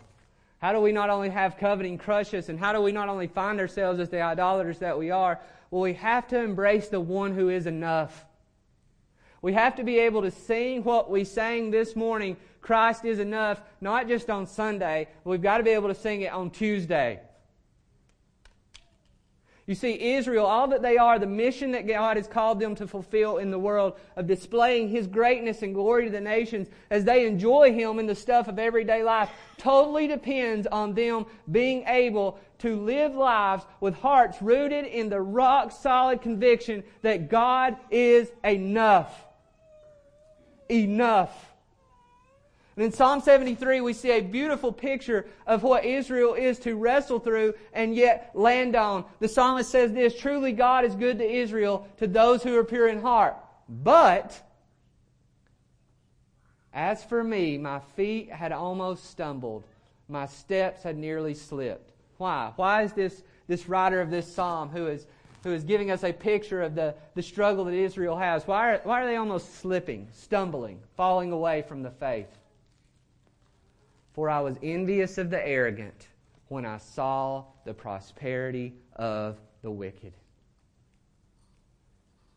How 0.59 0.71
do 0.71 0.79
we 0.79 0.93
not 0.93 1.09
only 1.09 1.29
have 1.29 1.57
coveting 1.57 1.97
crush 1.97 2.33
us, 2.33 2.47
and 2.47 2.57
how 2.57 2.71
do 2.71 2.79
we 2.79 2.93
not 2.93 3.09
only 3.09 3.27
find 3.27 3.59
ourselves 3.59 3.99
as 3.99 4.07
the 4.07 4.21
idolaters 4.21 4.79
that 4.79 4.97
we 4.97 5.11
are? 5.11 5.41
Well, 5.71 5.81
we 5.81 5.95
have 5.95 6.25
to 6.29 6.39
embrace 6.39 6.87
the 6.87 7.01
one 7.01 7.33
who 7.33 7.49
is 7.49 7.67
enough. 7.67 8.23
We 9.41 9.53
have 9.53 9.75
to 9.75 9.83
be 9.83 9.99
able 9.99 10.21
to 10.23 10.31
sing 10.31 10.83
what 10.83 11.09
we 11.09 11.23
sang 11.23 11.71
this 11.71 11.95
morning 11.95 12.37
Christ 12.61 13.05
is 13.05 13.19
enough, 13.19 13.61
not 13.81 14.07
just 14.07 14.29
on 14.29 14.45
Sunday, 14.45 15.07
but 15.23 15.29
we've 15.29 15.41
got 15.41 15.57
to 15.57 15.63
be 15.63 15.71
able 15.71 15.87
to 15.87 15.95
sing 15.95 16.21
it 16.21 16.31
on 16.31 16.49
Tuesday. 16.49 17.21
You 19.65 19.75
see, 19.75 20.15
Israel, 20.15 20.47
all 20.47 20.67
that 20.69 20.81
they 20.81 20.97
are, 20.97 21.19
the 21.19 21.27
mission 21.27 21.71
that 21.73 21.87
God 21.87 22.17
has 22.17 22.27
called 22.27 22.59
them 22.59 22.73
to 22.75 22.87
fulfill 22.87 23.37
in 23.37 23.51
the 23.51 23.59
world 23.59 23.99
of 24.15 24.25
displaying 24.25 24.89
His 24.89 25.05
greatness 25.05 25.61
and 25.61 25.75
glory 25.75 26.05
to 26.05 26.11
the 26.11 26.19
nations 26.19 26.69
as 26.89 27.05
they 27.05 27.27
enjoy 27.27 27.71
Him 27.71 27.99
in 27.99 28.07
the 28.07 28.15
stuff 28.15 28.47
of 28.47 28.57
everyday 28.57 29.03
life, 29.03 29.29
totally 29.59 30.07
depends 30.07 30.65
on 30.65 30.95
them 30.95 31.27
being 31.51 31.83
able 31.85 32.39
to 32.59 32.81
live 32.81 33.13
lives 33.13 33.63
with 33.79 33.93
hearts 33.93 34.41
rooted 34.41 34.85
in 34.85 35.07
the 35.07 35.21
rock 35.21 35.71
solid 35.71 36.23
conviction 36.23 36.83
that 37.03 37.29
God 37.29 37.77
is 37.91 38.31
enough. 38.43 39.28
Enough. 40.69 41.49
And 42.79 42.85
in 42.85 42.93
Psalm 42.93 43.19
73, 43.19 43.81
we 43.81 43.91
see 43.91 44.11
a 44.11 44.21
beautiful 44.21 44.71
picture 44.71 45.25
of 45.45 45.63
what 45.63 45.83
Israel 45.83 46.33
is 46.33 46.59
to 46.59 46.75
wrestle 46.75 47.19
through 47.19 47.55
and 47.73 47.93
yet 47.93 48.31
land 48.33 48.73
on. 48.73 49.03
The 49.19 49.27
psalmist 49.27 49.69
says 49.69 49.91
this, 49.91 50.17
truly 50.17 50.53
God 50.53 50.85
is 50.85 50.95
good 50.95 51.17
to 51.17 51.29
Israel, 51.29 51.85
to 51.97 52.07
those 52.07 52.41
who 52.41 52.57
are 52.57 52.63
pure 52.63 52.87
in 52.87 53.01
heart. 53.01 53.35
But, 53.67 54.41
as 56.73 57.03
for 57.03 57.21
me, 57.21 57.57
my 57.57 57.79
feet 57.97 58.31
had 58.31 58.53
almost 58.53 59.09
stumbled. 59.09 59.65
My 60.07 60.25
steps 60.25 60.83
had 60.83 60.97
nearly 60.97 61.33
slipped. 61.33 61.91
Why? 62.17 62.53
Why 62.55 62.83
is 62.83 62.93
this, 62.93 63.23
this 63.47 63.67
writer 63.67 63.99
of 63.99 64.09
this 64.09 64.33
psalm 64.33 64.69
who 64.69 64.87
is, 64.87 65.05
who 65.43 65.53
is 65.53 65.63
giving 65.63 65.91
us 65.91 66.03
a 66.03 66.11
picture 66.11 66.61
of 66.61 66.75
the, 66.75 66.93
the 67.15 67.21
struggle 67.21 67.65
that 67.65 67.73
Israel 67.73 68.17
has, 68.17 68.45
why 68.45 68.73
are, 68.73 68.81
why 68.83 69.01
are 69.01 69.05
they 69.05 69.15
almost 69.15 69.55
slipping, 69.55 70.07
stumbling, 70.11 70.79
falling 70.97 71.31
away 71.31 71.61
from 71.61 71.81
the 71.81 71.91
faith? 71.91 72.27
For 74.13 74.29
I 74.29 74.41
was 74.41 74.57
envious 74.61 75.17
of 75.17 75.29
the 75.29 75.45
arrogant 75.45 76.07
when 76.49 76.65
I 76.65 76.77
saw 76.77 77.45
the 77.65 77.73
prosperity 77.73 78.73
of 78.95 79.37
the 79.61 79.71
wicked. 79.71 80.13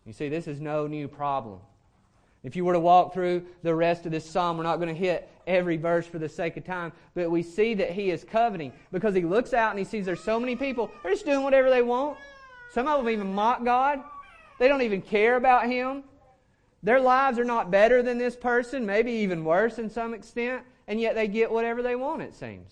You 0.06 0.12
see, 0.12 0.28
this 0.28 0.46
is 0.46 0.60
no 0.60 0.86
new 0.86 1.08
problem. 1.08 1.60
If 2.42 2.56
you 2.56 2.64
were 2.64 2.72
to 2.72 2.80
walk 2.80 3.14
through 3.14 3.44
the 3.62 3.74
rest 3.74 4.04
of 4.04 4.10
this 4.10 4.28
psalm, 4.28 4.56
we're 4.56 4.64
not 4.64 4.76
going 4.76 4.88
to 4.88 5.00
hit 5.00 5.28
every 5.46 5.76
verse 5.76 6.06
for 6.06 6.18
the 6.18 6.28
sake 6.28 6.56
of 6.56 6.64
time, 6.64 6.92
but 7.14 7.30
we 7.30 7.42
see 7.42 7.74
that 7.74 7.92
he 7.92 8.10
is 8.10 8.24
coveting 8.24 8.72
because 8.90 9.14
he 9.14 9.22
looks 9.22 9.54
out 9.54 9.70
and 9.70 9.78
he 9.78 9.84
sees 9.84 10.06
there's 10.06 10.22
so 10.22 10.40
many 10.40 10.56
people, 10.56 10.90
they're 11.02 11.12
just 11.12 11.24
doing 11.24 11.42
whatever 11.42 11.70
they 11.70 11.82
want. 11.82 12.18
Some 12.72 12.88
of 12.88 12.98
them 12.98 13.12
even 13.12 13.34
mock 13.34 13.64
God. 13.64 14.00
They 14.58 14.68
don't 14.68 14.82
even 14.82 15.02
care 15.02 15.36
about 15.36 15.66
him. 15.66 16.04
Their 16.82 17.00
lives 17.00 17.38
are 17.38 17.44
not 17.44 17.70
better 17.70 18.02
than 18.02 18.18
this 18.18 18.34
person, 18.34 18.84
maybe 18.84 19.12
even 19.12 19.44
worse 19.44 19.78
in 19.78 19.88
some 19.88 20.14
extent 20.14 20.64
and 20.86 21.00
yet 21.00 21.14
they 21.14 21.28
get 21.28 21.50
whatever 21.50 21.82
they 21.82 21.96
want, 21.96 22.22
it 22.22 22.34
seems. 22.34 22.70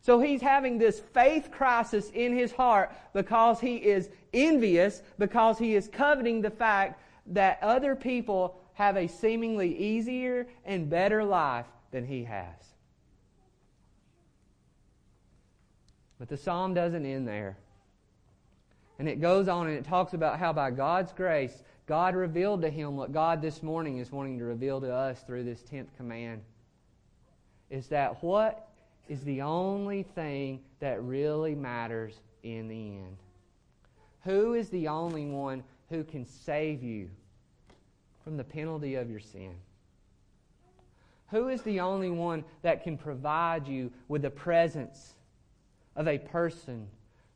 So 0.00 0.20
he's 0.20 0.40
having 0.40 0.78
this 0.78 1.00
faith 1.00 1.50
crisis 1.50 2.10
in 2.10 2.36
his 2.36 2.52
heart 2.52 2.92
because 3.12 3.60
he 3.60 3.76
is 3.76 4.08
envious, 4.32 5.02
because 5.18 5.58
he 5.58 5.74
is 5.74 5.88
coveting 5.88 6.40
the 6.40 6.50
fact 6.50 7.00
that 7.26 7.58
other 7.62 7.94
people 7.94 8.58
have 8.74 8.96
a 8.96 9.06
seemingly 9.06 9.76
easier 9.76 10.46
and 10.64 10.88
better 10.88 11.24
life 11.24 11.66
than 11.90 12.06
he 12.06 12.24
has. 12.24 12.54
But 16.18 16.28
the 16.28 16.36
psalm 16.36 16.74
doesn't 16.74 17.04
end 17.04 17.28
there. 17.28 17.56
And 18.98 19.08
it 19.08 19.20
goes 19.20 19.48
on 19.48 19.68
and 19.68 19.76
it 19.76 19.84
talks 19.84 20.12
about 20.12 20.38
how 20.38 20.52
by 20.52 20.70
God's 20.70 21.12
grace, 21.12 21.62
God 21.86 22.16
revealed 22.16 22.62
to 22.62 22.70
him 22.70 22.96
what 22.96 23.12
God 23.12 23.40
this 23.40 23.62
morning 23.62 23.98
is 23.98 24.10
wanting 24.10 24.38
to 24.38 24.44
reveal 24.44 24.80
to 24.80 24.92
us 24.92 25.22
through 25.22 25.44
this 25.44 25.62
10th 25.62 25.88
command. 25.96 26.42
Is 27.70 27.86
that 27.88 28.22
what 28.22 28.68
is 29.08 29.22
the 29.22 29.42
only 29.42 30.02
thing 30.02 30.60
that 30.80 31.02
really 31.02 31.54
matters 31.54 32.20
in 32.42 32.68
the 32.68 32.96
end? 32.96 33.16
Who 34.24 34.54
is 34.54 34.68
the 34.68 34.88
only 34.88 35.26
one 35.26 35.62
who 35.88 36.02
can 36.04 36.26
save 36.26 36.82
you 36.82 37.08
from 38.24 38.36
the 38.36 38.44
penalty 38.44 38.96
of 38.96 39.08
your 39.08 39.20
sin? 39.20 39.54
Who 41.30 41.48
is 41.48 41.62
the 41.62 41.80
only 41.80 42.10
one 42.10 42.44
that 42.62 42.82
can 42.82 42.98
provide 42.98 43.68
you 43.68 43.92
with 44.08 44.22
the 44.22 44.30
presence 44.30 45.14
of 45.94 46.08
a 46.08 46.18
person 46.18 46.88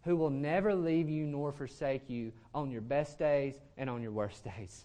who 0.05 0.17
will 0.17 0.31
never 0.31 0.75
leave 0.75 1.09
you 1.09 1.27
nor 1.27 1.53
forsake 1.53 2.09
you 2.09 2.33
on 2.55 2.71
your 2.71 2.81
best 2.81 3.19
days 3.19 3.55
and 3.77 3.88
on 3.88 4.03
your 4.03 4.12
worst 4.12 4.45
days. 4.45 4.85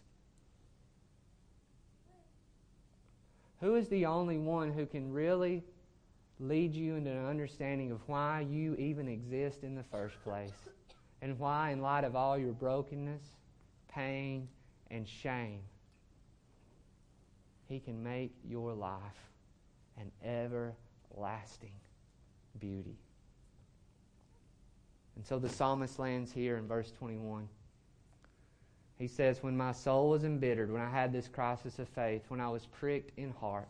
Who 3.61 3.75
is 3.75 3.87
the 3.87 4.05
only 4.05 4.37
one 4.37 4.71
who 4.71 4.85
can 4.85 5.11
really 5.11 5.63
lead 6.39 6.75
you 6.75 6.95
into 6.95 7.09
an 7.09 7.25
understanding 7.25 7.91
of 7.91 7.99
why 8.07 8.41
you 8.41 8.75
even 8.75 9.07
exist 9.07 9.63
in 9.63 9.75
the 9.75 9.83
first 9.83 10.21
place? 10.23 10.53
And 11.23 11.39
why, 11.39 11.71
in 11.71 11.81
light 11.81 12.03
of 12.03 12.15
all 12.15 12.37
your 12.37 12.53
brokenness, 12.53 13.23
pain, 13.87 14.47
and 14.91 15.07
shame, 15.07 15.61
He 17.67 17.79
can 17.79 18.03
make 18.03 18.35
your 18.47 18.73
life 18.73 19.01
an 19.97 20.11
everlasting 20.23 21.73
beauty. 22.59 22.99
And 25.17 25.25
so 25.25 25.39
the 25.39 25.49
psalmist 25.49 25.97
lands 25.97 26.31
here 26.31 26.57
in 26.57 26.67
verse 26.67 26.91
21. 26.91 27.49
He 28.99 29.07
says, 29.07 29.41
When 29.41 29.57
my 29.57 29.71
soul 29.71 30.11
was 30.11 30.23
embittered, 30.23 30.71
when 30.71 30.81
I 30.81 30.91
had 30.91 31.11
this 31.11 31.27
crisis 31.27 31.79
of 31.79 31.89
faith, 31.89 32.21
when 32.27 32.39
I 32.39 32.49
was 32.49 32.67
pricked 32.67 33.17
in 33.17 33.31
heart, 33.31 33.67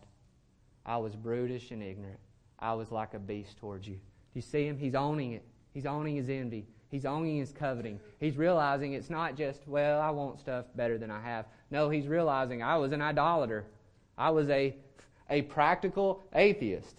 I 0.85 0.97
was 0.97 1.15
brutish 1.15 1.71
and 1.71 1.81
ignorant. 1.81 2.19
I 2.59 2.73
was 2.73 2.91
like 2.91 3.13
a 3.13 3.19
beast 3.19 3.55
towards 3.55 3.87
you. 3.87 3.93
Do 3.93 4.01
you 4.33 4.41
see 4.41 4.67
him? 4.67 4.77
He's 4.77 4.93
owning 4.93 5.31
it. 5.33 5.45
He's 5.73 5.85
owning 5.85 6.17
his 6.17 6.27
envy. 6.27 6.67
He's 6.89 7.05
owning 7.05 7.37
his 7.37 7.53
coveting. 7.53 8.01
He's 8.19 8.35
realizing 8.35 8.91
it's 8.91 9.09
not 9.09 9.37
just, 9.37 9.65
well, 9.69 10.01
I 10.01 10.09
want 10.09 10.41
stuff 10.41 10.65
better 10.75 10.97
than 10.97 11.09
I 11.09 11.21
have. 11.21 11.45
No, 11.71 11.89
he's 11.89 12.07
realizing 12.07 12.61
I 12.61 12.75
was 12.75 12.91
an 12.91 13.01
idolater. 13.01 13.67
I 14.17 14.31
was 14.31 14.49
a, 14.49 14.75
a 15.29 15.43
practical 15.43 16.25
atheist 16.33 16.97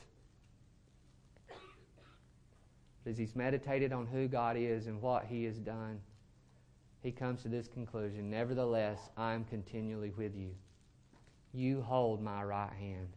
as 3.09 3.17
he's 3.17 3.35
meditated 3.35 3.93
on 3.93 4.07
who 4.07 4.29
God 4.29 4.57
is 4.57 4.87
and 4.87 5.01
what 5.01 5.25
he 5.25 5.45
has 5.45 5.57
done, 5.57 6.01
he 7.03 7.11
comes 7.11 7.43
to 7.43 7.49
this 7.49 7.67
conclusion 7.69 8.31
Nevertheless, 8.31 8.99
I 9.17 9.35
am 9.35 9.45
continually 9.45 10.13
with 10.17 10.37
you. 10.37 10.51
You 11.53 11.81
hold 11.81 12.23
my 12.23 12.43
right 12.43 12.73
hand. 12.79 13.09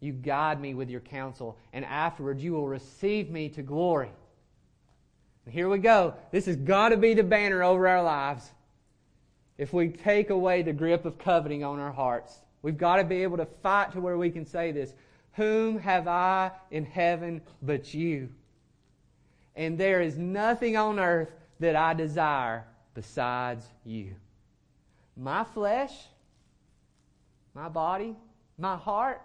You 0.00 0.12
guide 0.12 0.60
me 0.60 0.74
with 0.74 0.88
your 0.88 1.00
counsel, 1.00 1.58
and 1.72 1.84
afterwards 1.84 2.42
you 2.42 2.52
will 2.52 2.68
receive 2.68 3.30
me 3.30 3.48
to 3.50 3.62
glory. 3.62 4.10
And 5.44 5.52
here 5.52 5.68
we 5.68 5.78
go. 5.78 6.14
This 6.30 6.46
has 6.46 6.56
got 6.56 6.90
to 6.90 6.96
be 6.96 7.14
the 7.14 7.24
banner 7.24 7.62
over 7.62 7.88
our 7.88 8.02
lives. 8.02 8.50
if 9.58 9.72
we 9.72 9.88
take 9.88 10.30
away 10.30 10.62
the 10.62 10.72
grip 10.72 11.04
of 11.04 11.18
coveting 11.18 11.64
on 11.64 11.80
our 11.80 11.90
hearts. 11.90 12.38
We've 12.62 12.78
got 12.78 12.96
to 12.96 13.04
be 13.04 13.22
able 13.22 13.38
to 13.38 13.46
fight 13.46 13.92
to 13.92 14.00
where 14.00 14.16
we 14.16 14.30
can 14.30 14.46
say 14.46 14.72
this 14.72 14.94
Whom 15.32 15.78
have 15.78 16.06
I 16.06 16.52
in 16.70 16.84
heaven 16.84 17.42
but 17.60 17.92
you? 17.92 18.28
And 19.58 19.76
there 19.76 20.00
is 20.00 20.16
nothing 20.16 20.76
on 20.76 21.00
earth 21.00 21.30
that 21.58 21.74
I 21.74 21.92
desire 21.92 22.64
besides 22.94 23.66
you. 23.84 24.14
My 25.16 25.42
flesh, 25.42 25.92
my 27.54 27.68
body, 27.68 28.14
my 28.56 28.76
heart, 28.76 29.20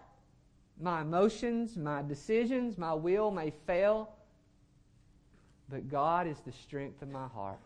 my 0.82 1.02
emotions, 1.02 1.78
my 1.78 2.02
decisions, 2.02 2.80
my 2.80 2.96
will 2.96 3.30
may 3.30 3.54
fail, 3.68 4.10
but 5.70 5.88
God 5.88 6.26
is 6.26 6.40
the 6.40 6.52
strength 6.52 7.04
of 7.04 7.10
my 7.10 7.28
heart 7.28 7.60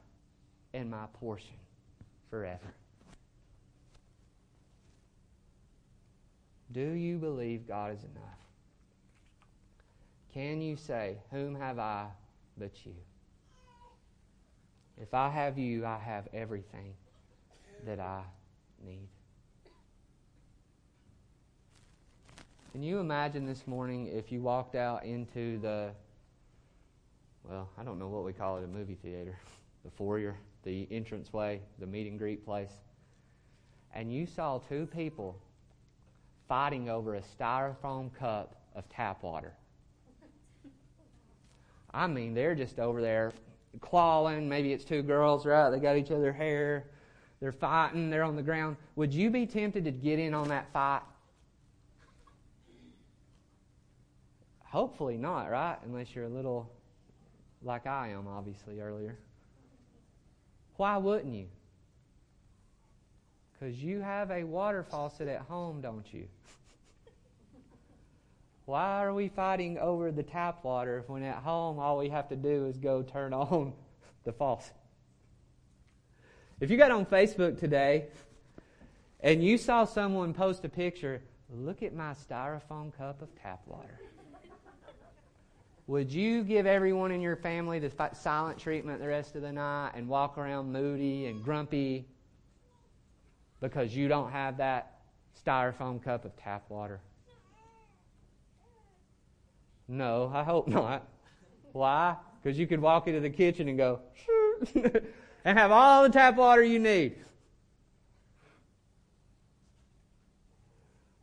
and 0.73 0.91
my 0.91 1.05
portion 1.21 1.55
forever. 2.29 2.73
Do 6.73 6.89
you 6.91 7.17
believe 7.17 7.65
God 7.65 7.93
is 7.93 8.03
enough? 8.03 8.39
Can 10.33 10.61
you 10.61 10.75
say, 10.75 11.15
Whom 11.31 11.55
have 11.55 11.79
I 11.79 12.07
but 12.57 12.85
you? 12.85 12.93
If 14.99 15.13
I 15.13 15.29
have 15.29 15.57
you, 15.57 15.85
I 15.85 15.99
have 15.99 16.27
everything 16.33 16.93
that 17.85 17.99
I 17.99 18.23
need. 18.85 19.07
Can 22.71 22.83
you 22.83 22.99
imagine 22.99 23.45
this 23.45 23.65
morning 23.65 24.07
if 24.07 24.31
you 24.31 24.41
walked 24.41 24.75
out 24.75 25.03
into 25.03 25.59
the, 25.59 25.91
well, 27.43 27.69
I 27.77 27.83
don't 27.83 27.99
know 27.99 28.07
what 28.07 28.23
we 28.23 28.33
call 28.33 28.57
it, 28.57 28.63
a 28.63 28.67
movie 28.67 28.97
theater, 29.01 29.37
the 29.85 29.91
foyer, 29.91 30.35
the 30.63 30.87
entranceway, 30.91 31.61
the 31.79 31.87
meet 31.87 32.07
and 32.07 32.19
greet 32.19 32.43
place, 32.43 32.71
and 33.93 34.13
you 34.13 34.25
saw 34.25 34.59
two 34.59 34.85
people 34.85 35.39
fighting 36.47 36.89
over 36.89 37.15
a 37.15 37.21
styrofoam 37.21 38.13
cup 38.13 38.61
of 38.75 38.87
tap 38.89 39.23
water. 39.23 39.53
I 41.97 42.05
mean, 42.05 42.35
they're 42.35 42.53
just 42.53 42.79
over 42.79 43.01
there 43.01 43.33
clawing. 43.81 44.47
Maybe 44.47 44.71
it's 44.71 44.85
two 44.85 45.01
girls, 45.01 45.47
right? 45.47 45.71
They 45.71 45.79
got 45.79 45.97
each 45.97 46.11
other 46.11 46.31
hair. 46.31 46.85
They're 47.39 47.51
fighting. 47.51 48.11
They're 48.11 48.23
on 48.23 48.35
the 48.35 48.43
ground. 48.43 48.77
Would 48.95 49.11
you 49.11 49.31
be 49.31 49.47
tempted 49.47 49.83
to 49.85 49.91
get 49.91 50.19
in 50.19 50.35
on 50.35 50.47
that 50.49 50.71
fight? 50.71 51.01
Hopefully 54.63 55.17
not, 55.17 55.49
right? 55.49 55.77
Unless 55.85 56.13
you're 56.13 56.25
a 56.25 56.29
little 56.29 56.71
like 57.63 57.87
I 57.87 58.09
am, 58.09 58.27
obviously, 58.27 58.79
earlier. 58.79 59.17
Why 60.75 60.97
wouldn't 60.97 61.33
you? 61.33 61.47
Because 63.53 63.81
you 63.81 64.01
have 64.01 64.29
a 64.29 64.43
water 64.43 64.83
faucet 64.83 65.27
at 65.27 65.41
home, 65.41 65.81
don't 65.81 66.05
you? 66.13 66.27
Why 68.67 69.01
are 69.01 69.13
we 69.13 69.29
fighting 69.29 69.77
over 69.77 70.11
the 70.11 70.23
tap 70.23 70.65
water 70.65 71.05
when 71.07 71.23
at 71.23 71.37
home 71.37 71.79
all 71.79 71.97
we 71.97 72.09
have 72.09 72.27
to 72.27 72.35
do 72.35 72.65
is 72.65 72.77
go 72.77 73.01
turn 73.01 73.33
on 73.33 73.71
the 74.25 74.33
faucet? 74.33 74.73
If 76.59 76.69
you 76.69 76.75
got 76.75 76.91
on 76.91 77.05
Facebook 77.05 77.57
today 77.57 78.07
and 79.21 79.41
you 79.41 79.57
saw 79.57 79.85
someone 79.85 80.33
post 80.33 80.65
a 80.65 80.69
picture, 80.69 81.21
look 81.49 81.81
at 81.81 81.95
my 81.95 82.11
styrofoam 82.11 82.91
cup 82.97 83.21
of 83.21 83.29
tap 83.41 83.61
water. 83.65 84.01
Would 85.87 86.11
you 86.11 86.43
give 86.43 86.65
everyone 86.65 87.13
in 87.13 87.21
your 87.21 87.37
family 87.37 87.79
the 87.79 88.09
silent 88.15 88.59
treatment 88.59 88.99
the 88.99 89.07
rest 89.07 89.37
of 89.37 89.43
the 89.43 89.51
night 89.53 89.91
and 89.95 90.09
walk 90.09 90.37
around 90.37 90.73
moody 90.73 91.27
and 91.27 91.41
grumpy 91.41 92.05
because 93.61 93.95
you 93.95 94.09
don't 94.09 94.33
have 94.33 94.57
that 94.57 95.03
styrofoam 95.41 96.03
cup 96.03 96.25
of 96.25 96.35
tap 96.35 96.65
water? 96.67 96.99
No, 99.87 100.31
I 100.33 100.43
hope 100.43 100.67
not. 100.67 101.07
Why? 101.71 102.15
Because 102.41 102.59
you 102.59 102.67
could 102.67 102.81
walk 102.81 103.07
into 103.07 103.19
the 103.19 103.29
kitchen 103.29 103.67
and 103.69 103.77
go, 103.77 104.01
and 105.45 105.57
have 105.57 105.71
all 105.71 106.03
the 106.03 106.09
tap 106.09 106.35
water 106.35 106.63
you 106.63 106.79
need. 106.79 107.15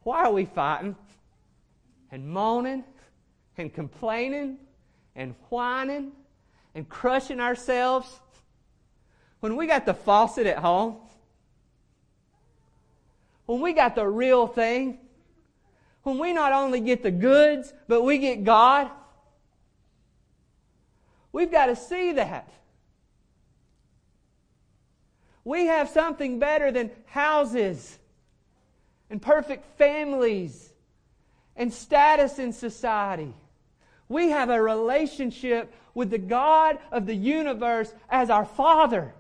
Why 0.03 0.24
are 0.24 0.33
we 0.33 0.44
fighting 0.44 0.96
and 2.11 2.29
moaning 2.29 2.85
and 3.57 3.72
complaining 3.72 4.59
and 5.16 5.35
whining 5.48 6.12
and 6.74 6.88
crushing 6.88 7.40
ourselves 7.40 8.20
when 9.40 9.57
we 9.57 9.66
got 9.66 9.87
the 9.87 9.94
faucet 9.94 10.46
at 10.46 10.59
home? 10.59 10.96
When 13.46 13.61
we 13.61 13.72
got 13.72 13.94
the 13.94 14.07
real 14.07 14.46
thing? 14.46 14.98
When 16.04 16.18
we 16.18 16.32
not 16.32 16.52
only 16.52 16.80
get 16.80 17.02
the 17.02 17.10
goods, 17.10 17.72
but 17.88 18.02
we 18.02 18.18
get 18.18 18.44
God? 18.44 18.90
We've 21.32 21.50
got 21.50 21.66
to 21.66 21.76
see 21.76 22.12
that. 22.12 22.48
We 25.42 25.66
have 25.66 25.88
something 25.88 26.38
better 26.38 26.70
than 26.70 26.90
houses 27.06 27.98
and 29.10 29.20
perfect 29.20 29.76
families 29.76 30.72
and 31.56 31.72
status 31.72 32.38
in 32.38 32.52
society. 32.52 33.34
We 34.08 34.30
have 34.30 34.50
a 34.50 34.60
relationship 34.60 35.74
with 35.94 36.10
the 36.10 36.18
God 36.18 36.78
of 36.90 37.06
the 37.06 37.14
universe 37.14 37.92
as 38.08 38.30
our 38.30 38.44
Father. 38.44 39.14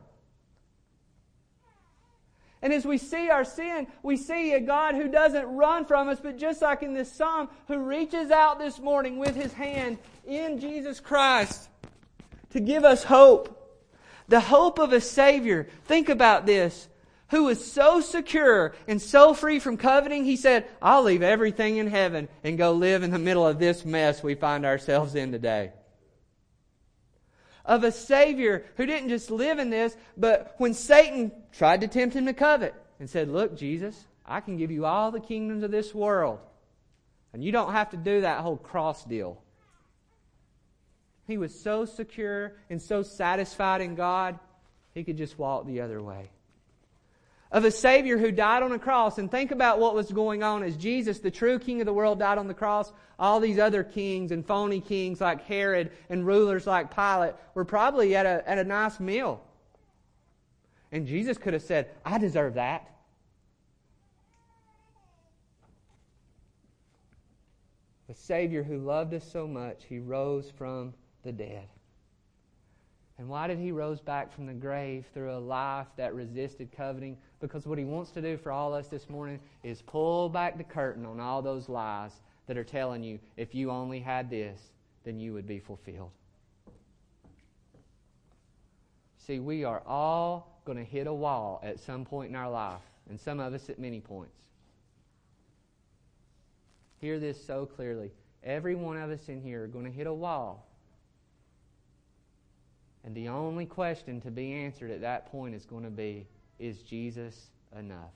And 2.64 2.72
as 2.72 2.86
we 2.86 2.96
see 2.96 3.28
our 3.28 3.44
sin, 3.44 3.86
we 4.02 4.16
see 4.16 4.54
a 4.54 4.60
God 4.60 4.94
who 4.94 5.06
doesn't 5.06 5.44
run 5.44 5.84
from 5.84 6.08
us, 6.08 6.18
but 6.18 6.38
just 6.38 6.62
like 6.62 6.82
in 6.82 6.94
this 6.94 7.12
psalm, 7.12 7.50
who 7.68 7.76
reaches 7.78 8.30
out 8.30 8.58
this 8.58 8.80
morning 8.80 9.18
with 9.18 9.36
his 9.36 9.52
hand 9.52 9.98
in 10.26 10.58
Jesus 10.58 10.98
Christ 10.98 11.68
to 12.52 12.60
give 12.60 12.82
us 12.82 13.04
hope. 13.04 13.60
The 14.28 14.40
hope 14.40 14.78
of 14.78 14.94
a 14.94 15.00
Savior. 15.02 15.68
Think 15.84 16.08
about 16.08 16.46
this. 16.46 16.88
Who 17.32 17.44
was 17.44 17.62
so 17.70 18.00
secure 18.00 18.74
and 18.88 19.00
so 19.00 19.34
free 19.34 19.58
from 19.58 19.76
coveting, 19.76 20.24
he 20.24 20.36
said, 20.36 20.66
I'll 20.80 21.02
leave 21.02 21.22
everything 21.22 21.76
in 21.76 21.88
heaven 21.88 22.28
and 22.42 22.56
go 22.56 22.72
live 22.72 23.02
in 23.02 23.10
the 23.10 23.18
middle 23.18 23.46
of 23.46 23.58
this 23.58 23.84
mess 23.84 24.22
we 24.22 24.36
find 24.36 24.64
ourselves 24.64 25.14
in 25.14 25.32
today 25.32 25.72
of 27.64 27.84
a 27.84 27.92
Savior 27.92 28.64
who 28.76 28.86
didn't 28.86 29.08
just 29.08 29.30
live 29.30 29.58
in 29.58 29.70
this, 29.70 29.96
but 30.16 30.54
when 30.58 30.74
Satan 30.74 31.32
tried 31.52 31.80
to 31.80 31.88
tempt 31.88 32.14
him 32.14 32.26
to 32.26 32.34
covet 32.34 32.74
and 33.00 33.08
said, 33.08 33.28
Look, 33.28 33.56
Jesus, 33.56 34.06
I 34.26 34.40
can 34.40 34.56
give 34.56 34.70
you 34.70 34.84
all 34.84 35.10
the 35.10 35.20
kingdoms 35.20 35.62
of 35.62 35.70
this 35.70 35.94
world, 35.94 36.40
and 37.32 37.42
you 37.42 37.52
don't 37.52 37.72
have 37.72 37.90
to 37.90 37.96
do 37.96 38.20
that 38.22 38.40
whole 38.40 38.56
cross 38.56 39.04
deal. 39.04 39.40
He 41.26 41.38
was 41.38 41.58
so 41.58 41.86
secure 41.86 42.52
and 42.68 42.80
so 42.80 43.02
satisfied 43.02 43.80
in 43.80 43.94
God, 43.94 44.38
he 44.92 45.04
could 45.04 45.16
just 45.16 45.38
walk 45.38 45.66
the 45.66 45.80
other 45.80 46.02
way 46.02 46.28
of 47.54 47.64
a 47.64 47.70
Savior 47.70 48.18
who 48.18 48.32
died 48.32 48.64
on 48.64 48.72
a 48.72 48.78
cross. 48.80 49.16
And 49.16 49.30
think 49.30 49.52
about 49.52 49.78
what 49.78 49.94
was 49.94 50.10
going 50.10 50.42
on 50.42 50.64
as 50.64 50.76
Jesus, 50.76 51.20
the 51.20 51.30
true 51.30 51.60
King 51.60 51.80
of 51.80 51.86
the 51.86 51.92
world, 51.92 52.18
died 52.18 52.36
on 52.36 52.48
the 52.48 52.52
cross. 52.52 52.92
All 53.16 53.38
these 53.38 53.60
other 53.60 53.84
kings 53.84 54.32
and 54.32 54.44
phony 54.44 54.80
kings 54.80 55.20
like 55.20 55.40
Herod 55.42 55.92
and 56.10 56.26
rulers 56.26 56.66
like 56.66 56.92
Pilate 56.92 57.34
were 57.54 57.64
probably 57.64 58.16
at 58.16 58.26
a, 58.26 58.42
at 58.46 58.58
a 58.58 58.64
nice 58.64 58.98
meal. 58.98 59.40
And 60.90 61.06
Jesus 61.06 61.38
could 61.38 61.52
have 61.52 61.62
said, 61.62 61.90
I 62.04 62.18
deserve 62.18 62.54
that. 62.54 62.90
The 68.08 68.14
Savior 68.14 68.64
who 68.64 68.78
loved 68.78 69.14
us 69.14 69.30
so 69.30 69.46
much, 69.46 69.84
he 69.88 70.00
rose 70.00 70.50
from 70.50 70.92
the 71.22 71.32
dead. 71.32 71.68
And 73.18 73.28
why 73.28 73.46
did 73.46 73.58
he 73.58 73.70
rose 73.70 74.00
back 74.00 74.32
from 74.32 74.46
the 74.46 74.52
grave 74.52 75.06
through 75.14 75.32
a 75.32 75.38
life 75.38 75.86
that 75.96 76.14
resisted 76.14 76.70
coveting? 76.76 77.16
Because 77.40 77.66
what 77.66 77.78
he 77.78 77.84
wants 77.84 78.10
to 78.12 78.22
do 78.22 78.36
for 78.36 78.50
all 78.50 78.74
us 78.74 78.88
this 78.88 79.08
morning 79.08 79.38
is 79.62 79.82
pull 79.82 80.28
back 80.28 80.58
the 80.58 80.64
curtain 80.64 81.06
on 81.06 81.20
all 81.20 81.40
those 81.40 81.68
lies 81.68 82.10
that 82.48 82.58
are 82.58 82.64
telling 82.64 83.04
you 83.04 83.20
if 83.36 83.54
you 83.54 83.70
only 83.70 84.00
had 84.00 84.28
this, 84.28 84.60
then 85.04 85.20
you 85.20 85.32
would 85.32 85.46
be 85.46 85.60
fulfilled. 85.60 86.10
See, 89.26 89.38
we 89.38 89.64
are 89.64 89.82
all 89.86 90.60
going 90.64 90.78
to 90.78 90.84
hit 90.84 91.06
a 91.06 91.14
wall 91.14 91.60
at 91.62 91.78
some 91.78 92.04
point 92.04 92.30
in 92.30 92.36
our 92.36 92.50
life, 92.50 92.82
and 93.08 93.18
some 93.18 93.38
of 93.40 93.54
us 93.54 93.70
at 93.70 93.78
many 93.78 94.00
points. 94.00 94.36
Hear 97.00 97.18
this 97.18 97.42
so 97.42 97.64
clearly. 97.64 98.10
Every 98.42 98.74
one 98.74 98.96
of 98.96 99.10
us 99.10 99.28
in 99.28 99.40
here 99.40 99.64
are 99.64 99.68
going 99.68 99.84
to 99.84 99.90
hit 99.90 100.06
a 100.06 100.12
wall 100.12 100.66
and 103.04 103.14
the 103.14 103.28
only 103.28 103.66
question 103.66 104.20
to 104.22 104.30
be 104.30 104.52
answered 104.52 104.90
at 104.90 105.02
that 105.02 105.30
point 105.30 105.54
is 105.54 105.64
going 105.64 105.84
to 105.84 105.90
be 105.90 106.26
Is 106.58 106.78
Jesus 106.82 107.50
enough? 107.76 108.12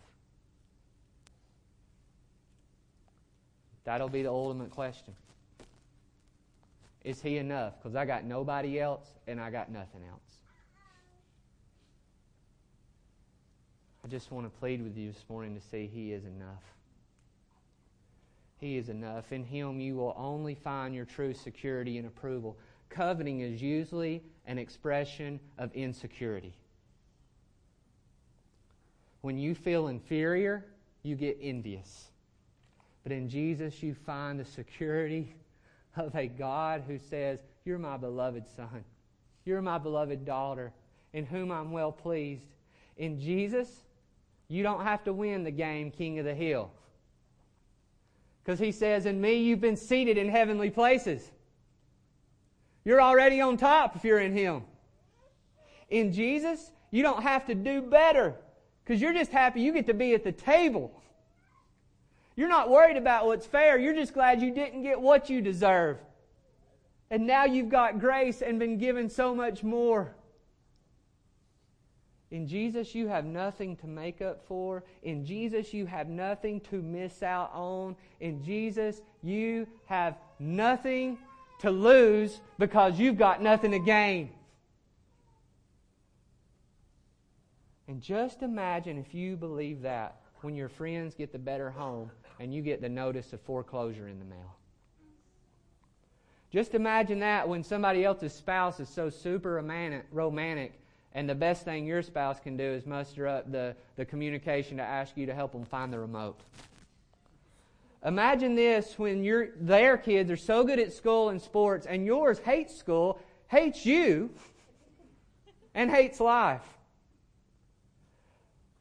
That'll 3.84 4.08
be 4.08 4.22
the 4.22 4.30
ultimate 4.30 4.70
question. 4.70 5.14
Is 7.04 7.22
he 7.22 7.38
enough? 7.38 7.74
Because 7.78 7.96
I 7.96 8.04
got 8.04 8.24
nobody 8.24 8.80
else 8.80 9.06
and 9.26 9.40
I 9.40 9.50
got 9.50 9.70
nothing 9.70 10.02
else. 10.10 10.20
I 14.04 14.08
just 14.08 14.30
want 14.30 14.46
to 14.46 14.58
plead 14.58 14.82
with 14.82 14.96
you 14.96 15.12
this 15.12 15.24
morning 15.28 15.54
to 15.54 15.60
see 15.60 15.86
He 15.86 16.12
is 16.12 16.24
enough. 16.24 16.62
He 18.58 18.76
is 18.76 18.88
enough. 18.88 19.32
In 19.32 19.44
Him, 19.44 19.80
you 19.80 19.96
will 19.96 20.14
only 20.16 20.54
find 20.54 20.94
your 20.94 21.04
true 21.04 21.34
security 21.34 21.98
and 21.98 22.06
approval. 22.06 22.56
Coveting 22.88 23.40
is 23.40 23.60
usually 23.60 24.22
an 24.48 24.58
expression 24.58 25.38
of 25.58 25.72
insecurity. 25.74 26.54
When 29.20 29.38
you 29.38 29.54
feel 29.54 29.88
inferior, 29.88 30.64
you 31.02 31.14
get 31.14 31.38
envious. 31.40 32.06
But 33.02 33.12
in 33.12 33.28
Jesus, 33.28 33.82
you 33.82 33.94
find 33.94 34.40
the 34.40 34.44
security 34.44 35.34
of 35.96 36.14
a 36.16 36.26
God 36.26 36.82
who 36.86 36.98
says, 36.98 37.38
You're 37.64 37.78
my 37.78 37.98
beloved 37.98 38.44
Son. 38.56 38.84
You're 39.44 39.62
my 39.62 39.78
beloved 39.78 40.24
daughter, 40.24 40.72
in 41.12 41.26
whom 41.26 41.52
I'm 41.52 41.70
well 41.70 41.92
pleased. 41.92 42.46
In 42.96 43.20
Jesus, 43.20 43.68
you 44.48 44.62
don't 44.62 44.82
have 44.82 45.04
to 45.04 45.12
win 45.12 45.44
the 45.44 45.50
game, 45.50 45.90
King 45.90 46.18
of 46.18 46.24
the 46.24 46.34
Hill. 46.34 46.70
Because 48.42 48.58
he 48.58 48.72
says, 48.72 49.04
In 49.04 49.20
me, 49.20 49.34
you've 49.34 49.60
been 49.60 49.76
seated 49.76 50.16
in 50.16 50.28
heavenly 50.28 50.70
places. 50.70 51.30
You're 52.88 53.02
already 53.02 53.42
on 53.42 53.58
top 53.58 53.96
if 53.96 54.04
you're 54.04 54.18
in 54.18 54.32
Him. 54.32 54.62
In 55.90 56.10
Jesus, 56.10 56.72
you 56.90 57.02
don't 57.02 57.22
have 57.22 57.44
to 57.48 57.54
do 57.54 57.82
better 57.82 58.34
because 58.82 58.98
you're 58.98 59.12
just 59.12 59.30
happy 59.30 59.60
you 59.60 59.74
get 59.74 59.88
to 59.88 59.92
be 59.92 60.14
at 60.14 60.24
the 60.24 60.32
table. 60.32 60.90
You're 62.34 62.48
not 62.48 62.70
worried 62.70 62.96
about 62.96 63.26
what's 63.26 63.44
fair. 63.44 63.76
You're 63.78 63.94
just 63.94 64.14
glad 64.14 64.40
you 64.40 64.54
didn't 64.54 64.84
get 64.84 64.98
what 64.98 65.28
you 65.28 65.42
deserve. 65.42 65.98
And 67.10 67.26
now 67.26 67.44
you've 67.44 67.68
got 67.68 68.00
grace 68.00 68.40
and 68.40 68.58
been 68.58 68.78
given 68.78 69.10
so 69.10 69.34
much 69.34 69.62
more. 69.62 70.14
In 72.30 72.48
Jesus, 72.48 72.94
you 72.94 73.06
have 73.06 73.26
nothing 73.26 73.76
to 73.76 73.86
make 73.86 74.22
up 74.22 74.46
for. 74.48 74.82
In 75.02 75.26
Jesus, 75.26 75.74
you 75.74 75.84
have 75.84 76.08
nothing 76.08 76.58
to 76.70 76.80
miss 76.80 77.22
out 77.22 77.50
on. 77.52 77.96
In 78.20 78.42
Jesus, 78.42 79.02
you 79.22 79.66
have 79.84 80.16
nothing 80.38 81.18
to 81.60 81.70
lose 81.70 82.40
because 82.58 82.98
you've 82.98 83.18
got 83.18 83.42
nothing 83.42 83.72
to 83.72 83.78
gain. 83.78 84.30
And 87.88 88.02
just 88.02 88.42
imagine 88.42 88.98
if 88.98 89.14
you 89.14 89.36
believe 89.36 89.82
that 89.82 90.20
when 90.42 90.54
your 90.54 90.68
friends 90.68 91.14
get 91.14 91.32
the 91.32 91.38
better 91.38 91.70
home 91.70 92.10
and 92.38 92.54
you 92.54 92.62
get 92.62 92.80
the 92.80 92.88
notice 92.88 93.32
of 93.32 93.40
foreclosure 93.40 94.08
in 94.08 94.18
the 94.18 94.24
mail. 94.24 94.56
Just 96.50 96.74
imagine 96.74 97.20
that 97.20 97.48
when 97.48 97.62
somebody 97.62 98.04
else's 98.04 98.32
spouse 98.32 98.80
is 98.80 98.88
so 98.88 99.10
super 99.10 99.62
romantic 100.12 100.80
and 101.12 101.28
the 101.28 101.34
best 101.34 101.64
thing 101.64 101.86
your 101.86 102.02
spouse 102.02 102.38
can 102.40 102.56
do 102.56 102.64
is 102.64 102.86
muster 102.86 103.26
up 103.26 103.50
the, 103.50 103.74
the 103.96 104.04
communication 104.04 104.76
to 104.76 104.82
ask 104.82 105.16
you 105.16 105.26
to 105.26 105.34
help 105.34 105.52
them 105.52 105.64
find 105.64 105.92
the 105.92 105.98
remote. 105.98 106.40
Imagine 108.04 108.54
this 108.54 108.98
when 108.98 109.24
your 109.24 109.48
their 109.56 109.96
kids 109.96 110.30
are 110.30 110.36
so 110.36 110.62
good 110.62 110.78
at 110.78 110.92
school 110.92 111.30
and 111.30 111.40
sports 111.40 111.86
and 111.86 112.06
yours 112.06 112.38
hates 112.38 112.76
school, 112.76 113.18
hates 113.48 113.84
you, 113.84 114.30
and 115.74 115.90
hates 115.90 116.20
life. 116.20 116.62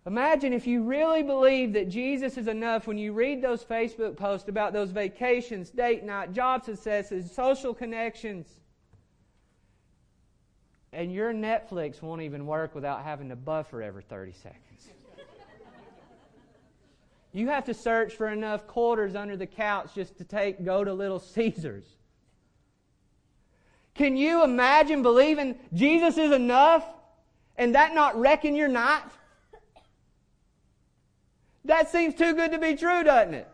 Imagine 0.05 0.53
if 0.53 0.65
you 0.65 0.83
really 0.83 1.21
believe 1.21 1.73
that 1.73 1.89
Jesus 1.89 2.37
is 2.37 2.47
enough 2.47 2.87
when 2.87 2.97
you 2.97 3.11
read 3.11 3.41
those 3.41 3.63
Facebook 3.63 4.15
posts 4.15 4.47
about 4.47 4.71
those 4.71 4.91
vacations, 4.91 5.69
date 5.69 6.05
night, 6.05 6.31
job 6.31 6.63
successes, 6.63 7.29
social 7.29 7.73
connections. 7.73 8.47
And 10.93 11.11
your 11.11 11.33
Netflix 11.33 12.01
won't 12.01 12.21
even 12.21 12.45
work 12.45 12.73
without 12.73 13.03
having 13.03 13.27
to 13.29 13.35
buffer 13.35 13.83
every 13.83 14.03
30 14.03 14.31
seconds. 14.31 14.87
You 17.37 17.49
have 17.49 17.65
to 17.65 17.73
search 17.75 18.15
for 18.15 18.29
enough 18.29 18.65
quarters 18.65 19.13
under 19.13 19.37
the 19.37 19.45
couch 19.45 19.93
just 19.93 20.17
to 20.17 20.23
take 20.23 20.65
go 20.65 20.83
to 20.83 20.91
Little 20.91 21.19
Caesars. 21.35 21.85
Can 23.93 24.17
you 24.17 24.43
imagine 24.43 25.03
believing 25.03 25.59
Jesus 25.71 26.17
is 26.17 26.31
enough 26.31 26.83
and 27.55 27.75
that 27.75 27.93
not 27.93 28.19
wrecking 28.19 28.55
your 28.55 28.67
night? 28.67 29.03
That 31.65 31.91
seems 31.91 32.15
too 32.15 32.33
good 32.33 32.51
to 32.53 32.57
be 32.57 32.75
true, 32.75 33.03
doesn't 33.03 33.35
it? 33.35 33.47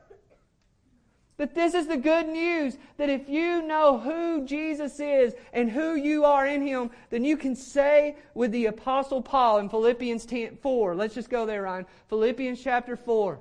But 1.35 1.53
this 1.53 1.73
is 1.73 1.87
the 1.87 1.97
good 1.97 2.29
news 2.29 2.77
that 2.95 3.09
if 3.09 3.27
you 3.27 3.61
know 3.63 3.97
who 3.97 4.45
Jesus 4.45 4.97
is 5.01 5.33
and 5.51 5.69
who 5.69 5.95
you 5.95 6.23
are 6.23 6.47
in 6.47 6.65
Him, 6.65 6.89
then 7.09 7.25
you 7.25 7.35
can 7.35 7.53
say 7.53 8.15
with 8.33 8.51
the 8.51 8.67
Apostle 8.67 9.21
Paul 9.21 9.57
in 9.57 9.67
Philippians 9.67 10.25
10, 10.25 10.57
4. 10.61 10.95
Let's 10.95 11.15
just 11.15 11.29
go 11.29 11.45
there, 11.45 11.63
Ryan. 11.63 11.85
Philippians 12.07 12.63
chapter 12.63 12.95
4. 12.95 13.39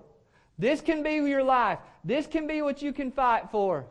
This 0.59 0.80
can 0.80 1.03
be 1.03 1.14
your 1.14 1.42
life. 1.42 1.78
This 2.05 2.26
can 2.26 2.46
be 2.46 2.62
what 2.62 2.82
you 2.82 2.92
can 2.92 3.11
fight 3.11 3.50
for. 3.50 3.86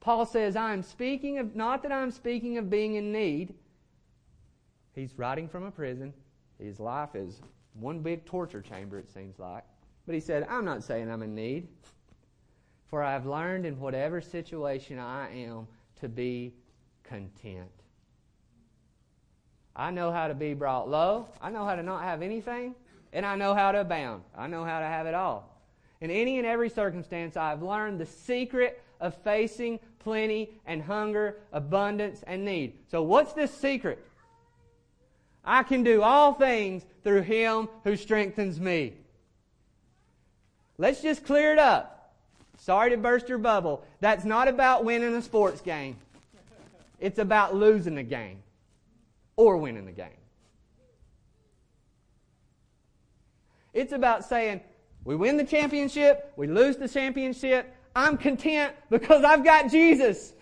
Paul 0.00 0.26
says, 0.26 0.56
I 0.56 0.72
am 0.72 0.82
speaking 0.82 1.38
of, 1.38 1.56
not 1.56 1.82
that 1.82 1.92
I'm 1.92 2.10
speaking 2.10 2.58
of 2.58 2.68
being 2.68 2.94
in 2.94 3.10
need. 3.10 3.54
He's 4.94 5.16
writing 5.16 5.48
from 5.48 5.64
a 5.64 5.70
prison. 5.70 6.12
His 6.58 6.78
life 6.78 7.14
is 7.14 7.40
one 7.74 8.00
big 8.00 8.24
torture 8.24 8.60
chamber, 8.60 8.98
it 8.98 9.10
seems 9.10 9.38
like. 9.38 9.64
But 10.06 10.14
he 10.14 10.20
said, 10.20 10.46
I'm 10.48 10.64
not 10.64 10.82
saying 10.82 11.10
I'm 11.10 11.22
in 11.22 11.34
need. 11.34 11.68
For 12.86 13.02
I 13.02 13.12
have 13.12 13.26
learned 13.26 13.66
in 13.66 13.80
whatever 13.80 14.20
situation 14.20 14.98
I 14.98 15.34
am 15.34 15.66
to 16.00 16.08
be 16.08 16.54
content. 17.02 17.70
I 19.74 19.90
know 19.90 20.12
how 20.12 20.28
to 20.28 20.34
be 20.34 20.54
brought 20.54 20.88
low. 20.88 21.28
I 21.40 21.50
know 21.50 21.64
how 21.64 21.74
to 21.74 21.82
not 21.82 22.02
have 22.02 22.22
anything. 22.22 22.74
And 23.14 23.24
I 23.24 23.36
know 23.36 23.54
how 23.54 23.72
to 23.72 23.80
abound. 23.80 24.24
I 24.36 24.48
know 24.48 24.64
how 24.64 24.80
to 24.80 24.86
have 24.86 25.06
it 25.06 25.14
all. 25.14 25.48
In 26.00 26.10
any 26.10 26.36
and 26.36 26.46
every 26.46 26.68
circumstance, 26.68 27.36
I 27.36 27.50
have 27.50 27.62
learned 27.62 28.00
the 28.00 28.06
secret 28.06 28.82
of 29.00 29.14
facing 29.22 29.78
plenty 30.00 30.50
and 30.66 30.82
hunger, 30.82 31.38
abundance 31.52 32.24
and 32.26 32.44
need. 32.44 32.74
So, 32.90 33.02
what's 33.02 33.32
this 33.32 33.54
secret? 33.54 34.04
I 35.44 35.62
can 35.62 35.84
do 35.84 36.02
all 36.02 36.34
things 36.34 36.84
through 37.04 37.22
Him 37.22 37.68
who 37.84 37.96
strengthens 37.96 38.58
me. 38.58 38.94
Let's 40.76 41.00
just 41.00 41.24
clear 41.24 41.52
it 41.52 41.58
up. 41.58 42.14
Sorry 42.58 42.90
to 42.90 42.96
burst 42.96 43.28
your 43.28 43.38
bubble. 43.38 43.84
That's 44.00 44.24
not 44.24 44.48
about 44.48 44.84
winning 44.84 45.14
a 45.14 45.22
sports 45.22 45.60
game. 45.60 45.96
It's 46.98 47.18
about 47.18 47.54
losing 47.54 47.98
a 47.98 48.02
game 48.02 48.42
or 49.36 49.56
winning 49.56 49.84
the 49.84 49.92
game. 49.92 50.23
It's 53.74 53.92
about 53.92 54.24
saying, 54.24 54.60
we 55.04 55.16
win 55.16 55.36
the 55.36 55.44
championship, 55.44 56.32
we 56.36 56.46
lose 56.46 56.76
the 56.76 56.88
championship, 56.88 57.74
I'm 57.94 58.16
content 58.16 58.74
because 58.90 59.22
I've 59.24 59.44
got 59.44 59.70
Jesus. 59.70 60.32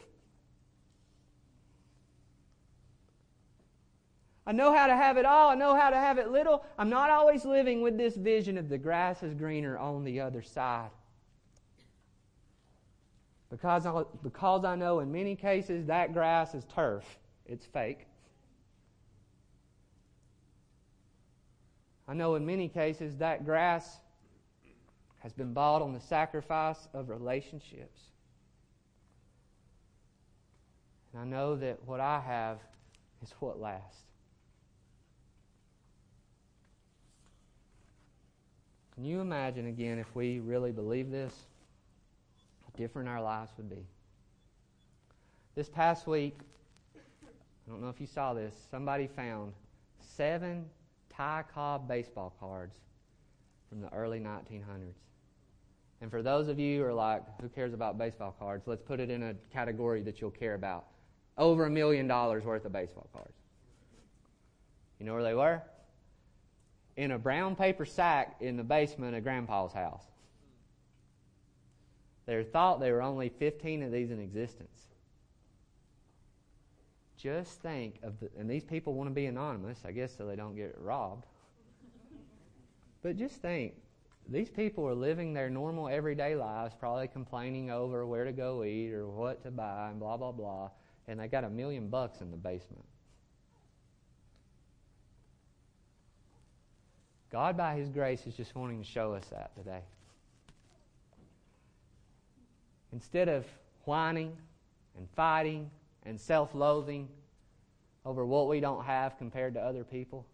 I 4.47 4.53
know 4.53 4.75
how 4.75 4.87
to 4.87 4.97
have 4.97 5.17
it 5.17 5.25
all. 5.25 5.51
I 5.51 5.55
know 5.55 5.75
how 5.75 5.91
to 5.91 5.97
have 5.97 6.19
it 6.19 6.31
little. 6.31 6.65
I'm 6.79 6.91
not 6.91 7.11
always 7.11 7.45
living 7.45 7.81
with 7.81 7.97
this 7.97 8.17
vision 8.17 8.59
of 8.59 8.69
the 8.69 8.79
grass 8.79 9.23
is 9.23 9.35
greener 9.35 9.79
on 9.79 10.05
the 10.05 10.21
other 10.21 10.43
side. 10.43 10.91
Because 13.51 13.87
I, 13.87 14.03
because 14.23 14.65
I 14.65 14.75
know 14.75 15.01
in 15.01 15.13
many 15.13 15.37
cases 15.37 15.87
that 15.87 16.13
grass 16.13 16.55
is 16.55 16.65
turf, 16.65 17.05
it's 17.47 17.67
fake. 17.67 18.07
I 22.13 22.15
know 22.15 22.35
in 22.35 22.45
many 22.45 22.69
cases 22.69 23.17
that 23.17 23.47
grass 23.47 23.97
has 25.21 25.33
been 25.33 25.55
bought 25.55 25.81
on 25.81 25.95
the 25.95 26.01
sacrifice 26.01 26.87
of 26.93 27.09
relationships. 27.09 28.03
And 31.11 31.23
I 31.23 31.25
know 31.25 31.57
that 31.57 31.79
what 31.87 32.01
I 32.01 32.21
have 32.21 32.59
is 33.23 33.33
what 33.41 33.59
lasts. 33.59 34.03
Can 38.95 39.07
you 39.07 39.23
imagine 39.23 39.67
again 39.67 39.99
if 39.99 40.15
we 40.15 40.39
really 40.41 40.71
believe 40.71 41.11
this? 41.11 41.33
How 42.61 42.77
different 42.77 43.09
our 43.09 43.23
lives 43.23 43.53
would 43.57 43.71
be. 43.71 43.87
This 45.55 45.71
past 45.71 46.07
week, 46.07 46.37
I 46.95 47.71
don't 47.71 47.81
know 47.81 47.89
if 47.89 48.03
you 48.03 48.07
saw 48.07 48.35
this, 48.35 48.55
somebody 48.71 49.07
found 49.07 49.55
seven 49.99 50.67
Ty 51.17 51.45
Cobb 51.53 51.89
baseball 51.89 52.35
cards 52.41 52.77
from 53.69 53.81
the 53.81 53.93
early 53.93 54.21
1900s. 54.21 54.95
And 56.01 56.11
for 56.11 56.23
those 56.23 56.49
of 56.49 56.59
you 56.59 56.81
who 56.81 56.85
are 56.85 56.93
like, 56.93 57.23
who 57.41 57.49
cares 57.49 57.75
about 57.75 57.97
baseball 57.97 58.35
cards, 58.39 58.67
let's 58.67 58.83
put 58.83 58.99
it 58.99 59.11
in 59.11 59.23
a 59.23 59.35
category 59.53 60.03
that 60.03 60.21
you'll 60.21 60.31
care 60.31 60.55
about. 60.55 60.87
Over 61.39 61.67
a 61.67 61.71
million 61.71 62.07
dollars 62.07 62.45
worth 62.45 62.65
of 62.65 62.73
baseball 62.73 63.09
cards. 63.13 63.37
You 64.99 65.07
know 65.07 65.15
where 65.15 65.23
they 65.23 65.35
were? 65.35 65.63
in 66.97 67.13
a 67.13 67.19
brown 67.19 67.57
paper 67.57 67.85
sack 67.85 68.37
in 68.41 68.57
the 68.57 68.63
basement 68.63 69.17
of 69.17 69.23
Grandpa's 69.23 69.73
house. 69.73 70.05
They 72.27 72.43
thought 72.45 72.81
there 72.81 72.95
were 72.95 73.03
only 73.03 73.29
15 73.29 73.83
of 73.83 73.93
these 73.93 74.11
in 74.11 74.21
existence. 74.21 74.87
Just 77.23 77.61
think 77.61 78.01
of 78.03 78.19
the, 78.19 78.29
and 78.37 78.51
these 78.51 78.65
people 78.65 78.95
want 78.95 79.09
to 79.09 79.15
be 79.15 79.27
anonymous, 79.27 79.83
I 79.85 79.93
guess, 79.93 80.13
so 80.17 80.27
they 80.27 80.35
don't 80.35 80.57
get 80.57 80.77
robbed. 80.81 81.25
But 83.01 83.17
just 83.17 83.37
think 83.37 83.75
these 84.29 84.51
people 84.51 84.89
are 84.89 84.95
living 84.95 85.33
their 85.33 85.49
normal 85.49 85.89
everyday 85.89 86.35
lives, 86.35 86.75
probably 86.79 87.07
complaining 87.07 87.71
over 87.71 88.05
where 88.07 88.25
to 88.25 88.33
go 88.33 88.65
eat 88.65 88.93
or 88.93 89.07
what 89.07 89.41
to 89.45 89.53
buy 89.53 89.91
and 89.91 90.01
blah, 90.01 90.17
blah, 90.17 90.33
blah. 90.33 90.71
And 91.07 91.21
they 91.21 91.29
got 91.29 91.45
a 91.45 91.51
million 91.51 91.89
bucks 91.89 92.23
in 92.23 92.33
the 92.33 92.37
basement. 92.37 92.85
God, 97.31 97.57
by 97.57 97.77
His 97.77 97.89
grace, 97.89 98.27
is 98.27 98.35
just 98.35 98.57
wanting 98.57 98.83
to 98.83 98.89
show 98.89 99.15
us 99.15 99.27
that 99.27 99.55
today. 99.57 99.83
Instead 102.93 103.29
of 103.29 103.47
whining 103.85 104.37
and 104.99 105.09
fighting 105.15 105.71
and 106.05 106.21
self 106.21 106.55
loathing 106.55 107.09
over 108.05 108.25
what 108.27 108.49
we 108.49 108.61
don't 108.61 108.85
have 108.85 109.17
compared 109.19 109.55
to 109.55 109.61
other 109.61 109.85
people, 109.85 110.27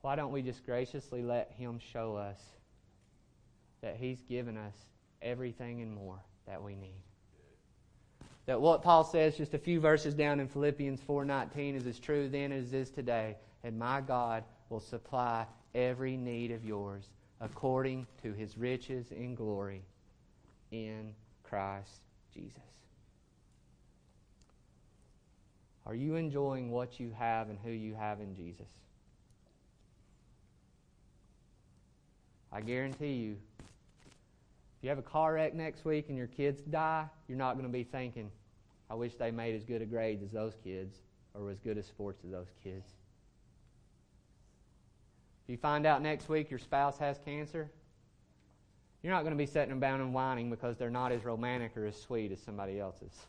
why 0.00 0.16
don't 0.16 0.32
we 0.32 0.42
just 0.42 0.64
graciously 0.64 1.22
let 1.22 1.52
Him 1.56 1.78
show 1.92 2.16
us 2.16 2.40
that 3.82 3.96
He's 3.96 4.22
given 4.22 4.56
us 4.56 4.74
everything 5.20 5.82
and 5.82 5.94
more 5.94 6.18
that 6.46 6.62
we 6.62 6.74
need? 6.74 7.02
That 8.46 8.60
what 8.60 8.82
Paul 8.82 9.04
says 9.04 9.36
just 9.36 9.54
a 9.54 9.58
few 9.58 9.78
verses 9.78 10.14
down 10.14 10.40
in 10.40 10.48
Philippians 10.48 11.00
4:19 11.00 11.76
is 11.76 11.86
as 11.86 11.98
true 11.98 12.28
then 12.28 12.50
as 12.50 12.72
it 12.72 12.76
is 12.76 12.90
today, 12.90 13.36
and 13.62 13.78
my 13.78 14.00
God 14.00 14.44
will 14.68 14.80
supply 14.80 15.46
every 15.74 16.16
need 16.16 16.50
of 16.50 16.64
yours 16.64 17.08
according 17.40 18.06
to 18.22 18.32
his 18.32 18.56
riches 18.56 19.10
in 19.10 19.34
glory 19.34 19.82
in 20.70 21.14
Christ 21.42 22.02
Jesus. 22.32 22.62
Are 25.86 25.94
you 25.94 26.16
enjoying 26.16 26.70
what 26.70 27.00
you 27.00 27.12
have 27.18 27.48
and 27.48 27.58
who 27.64 27.70
you 27.70 27.94
have 27.94 28.20
in 28.20 28.34
Jesus? 28.34 28.68
I 32.52 32.60
guarantee 32.60 33.14
you, 33.14 33.36
if 33.60 34.82
you 34.82 34.88
have 34.90 34.98
a 34.98 35.02
car 35.02 35.34
wreck 35.34 35.54
next 35.54 35.84
week 35.84 36.06
and 36.08 36.18
your 36.18 36.26
kids 36.26 36.60
die, 36.62 37.06
you're 37.26 37.38
not 37.38 37.54
going 37.54 37.66
to 37.66 37.72
be 37.72 37.84
thinking, 37.84 38.30
I 38.90 38.94
wish 38.94 39.14
they 39.14 39.30
made 39.30 39.54
as 39.54 39.64
good 39.64 39.80
a 39.80 39.86
grades 39.86 40.22
as 40.22 40.30
those 40.30 40.54
kids 40.62 40.96
or 41.34 41.50
as 41.50 41.58
good 41.60 41.78
a 41.78 41.82
sports 41.82 42.22
as 42.24 42.30
those 42.30 42.50
kids. 42.62 42.86
If 45.44 45.50
you 45.50 45.56
find 45.56 45.86
out 45.86 46.02
next 46.02 46.28
week 46.28 46.50
your 46.50 46.58
spouse 46.58 46.98
has 46.98 47.18
cancer, 47.24 47.70
you're 49.02 49.12
not 49.12 49.22
going 49.22 49.32
to 49.32 49.38
be 49.38 49.46
sitting 49.46 49.70
them 49.70 49.80
down 49.80 50.00
and 50.00 50.14
whining 50.14 50.50
because 50.50 50.76
they're 50.76 50.90
not 50.90 51.10
as 51.10 51.24
romantic 51.24 51.76
or 51.76 51.86
as 51.86 52.00
sweet 52.00 52.30
as 52.30 52.40
somebody 52.40 52.78
else's. 52.78 53.12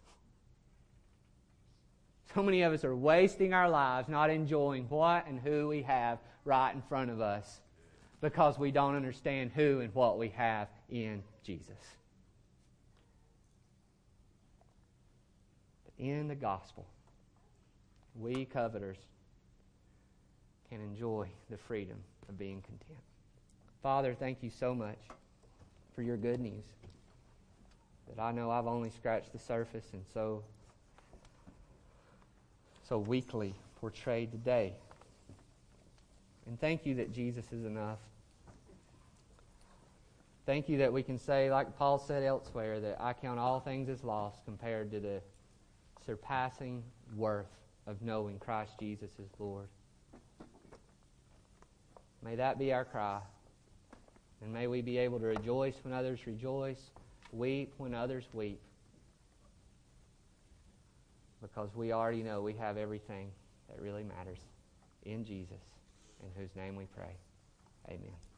So 2.33 2.41
many 2.41 2.63
of 2.63 2.73
us 2.73 2.83
are 2.83 2.95
wasting 2.95 3.53
our 3.53 3.69
lives 3.69 4.09
not 4.09 4.29
enjoying 4.29 4.85
what 4.89 5.27
and 5.27 5.39
who 5.39 5.67
we 5.67 5.83
have 5.83 6.17
right 6.45 6.73
in 6.73 6.81
front 6.81 7.11
of 7.11 7.21
us 7.21 7.61
because 8.21 8.57
we 8.57 8.71
don't 8.71 8.95
understand 8.95 9.51
who 9.53 9.81
and 9.81 9.93
what 9.93 10.17
we 10.17 10.29
have 10.29 10.67
in 10.89 11.21
Jesus. 11.43 11.77
But 15.85 16.03
in 16.03 16.27
the 16.27 16.35
gospel, 16.35 16.87
we 18.19 18.45
coveters 18.45 18.97
can 20.69 20.81
enjoy 20.81 21.27
the 21.51 21.57
freedom 21.57 21.97
of 22.29 22.37
being 22.39 22.61
content. 22.61 22.99
Father, 23.83 24.15
thank 24.15 24.41
you 24.41 24.49
so 24.49 24.73
much 24.73 24.97
for 25.93 26.01
your 26.01 26.17
good 26.17 26.39
news. 26.39 26.63
That 28.07 28.21
I 28.21 28.31
know 28.31 28.49
I've 28.49 28.67
only 28.67 28.89
scratched 28.89 29.33
the 29.33 29.39
surface 29.39 29.89
and 29.93 30.03
so 30.13 30.43
so 32.93 32.99
weakly 32.99 33.55
portrayed 33.81 34.31
today. 34.31 34.71
And 36.45 36.59
thank 36.59 36.85
you 36.85 36.93
that 36.93 37.11
Jesus 37.11 37.51
is 37.51 37.65
enough. 37.65 37.97
Thank 40.45 40.69
you 40.69 40.77
that 40.77 40.93
we 40.93 41.01
can 41.01 41.17
say, 41.17 41.49
like 41.49 41.75
Paul 41.75 41.97
said 41.97 42.21
elsewhere, 42.21 42.79
that 42.81 43.01
I 43.01 43.13
count 43.13 43.39
all 43.39 43.59
things 43.59 43.89
as 43.89 44.03
lost 44.03 44.45
compared 44.45 44.91
to 44.91 44.99
the 44.99 45.21
surpassing 46.05 46.83
worth 47.15 47.49
of 47.87 47.99
knowing 48.03 48.37
Christ 48.37 48.73
Jesus 48.79 49.09
is 49.17 49.31
Lord. 49.39 49.69
May 52.23 52.35
that 52.35 52.59
be 52.59 52.73
our 52.73 52.85
cry. 52.85 53.21
And 54.43 54.53
may 54.53 54.67
we 54.67 54.83
be 54.83 54.99
able 54.99 55.17
to 55.17 55.25
rejoice 55.25 55.77
when 55.81 55.95
others 55.95 56.27
rejoice, 56.27 56.91
weep 57.31 57.73
when 57.77 57.95
others 57.95 58.25
weep. 58.33 58.61
Because 61.43 61.75
we 61.75 61.91
already 61.91 62.23
know 62.23 62.41
we 62.41 62.53
have 62.53 62.77
everything 62.77 63.29
that 63.69 63.79
really 63.81 64.03
matters 64.03 64.39
in 65.03 65.25
Jesus, 65.25 65.61
in 66.23 66.29
whose 66.41 66.55
name 66.55 66.77
we 66.77 66.85
pray. 66.85 67.17
Amen. 67.89 68.32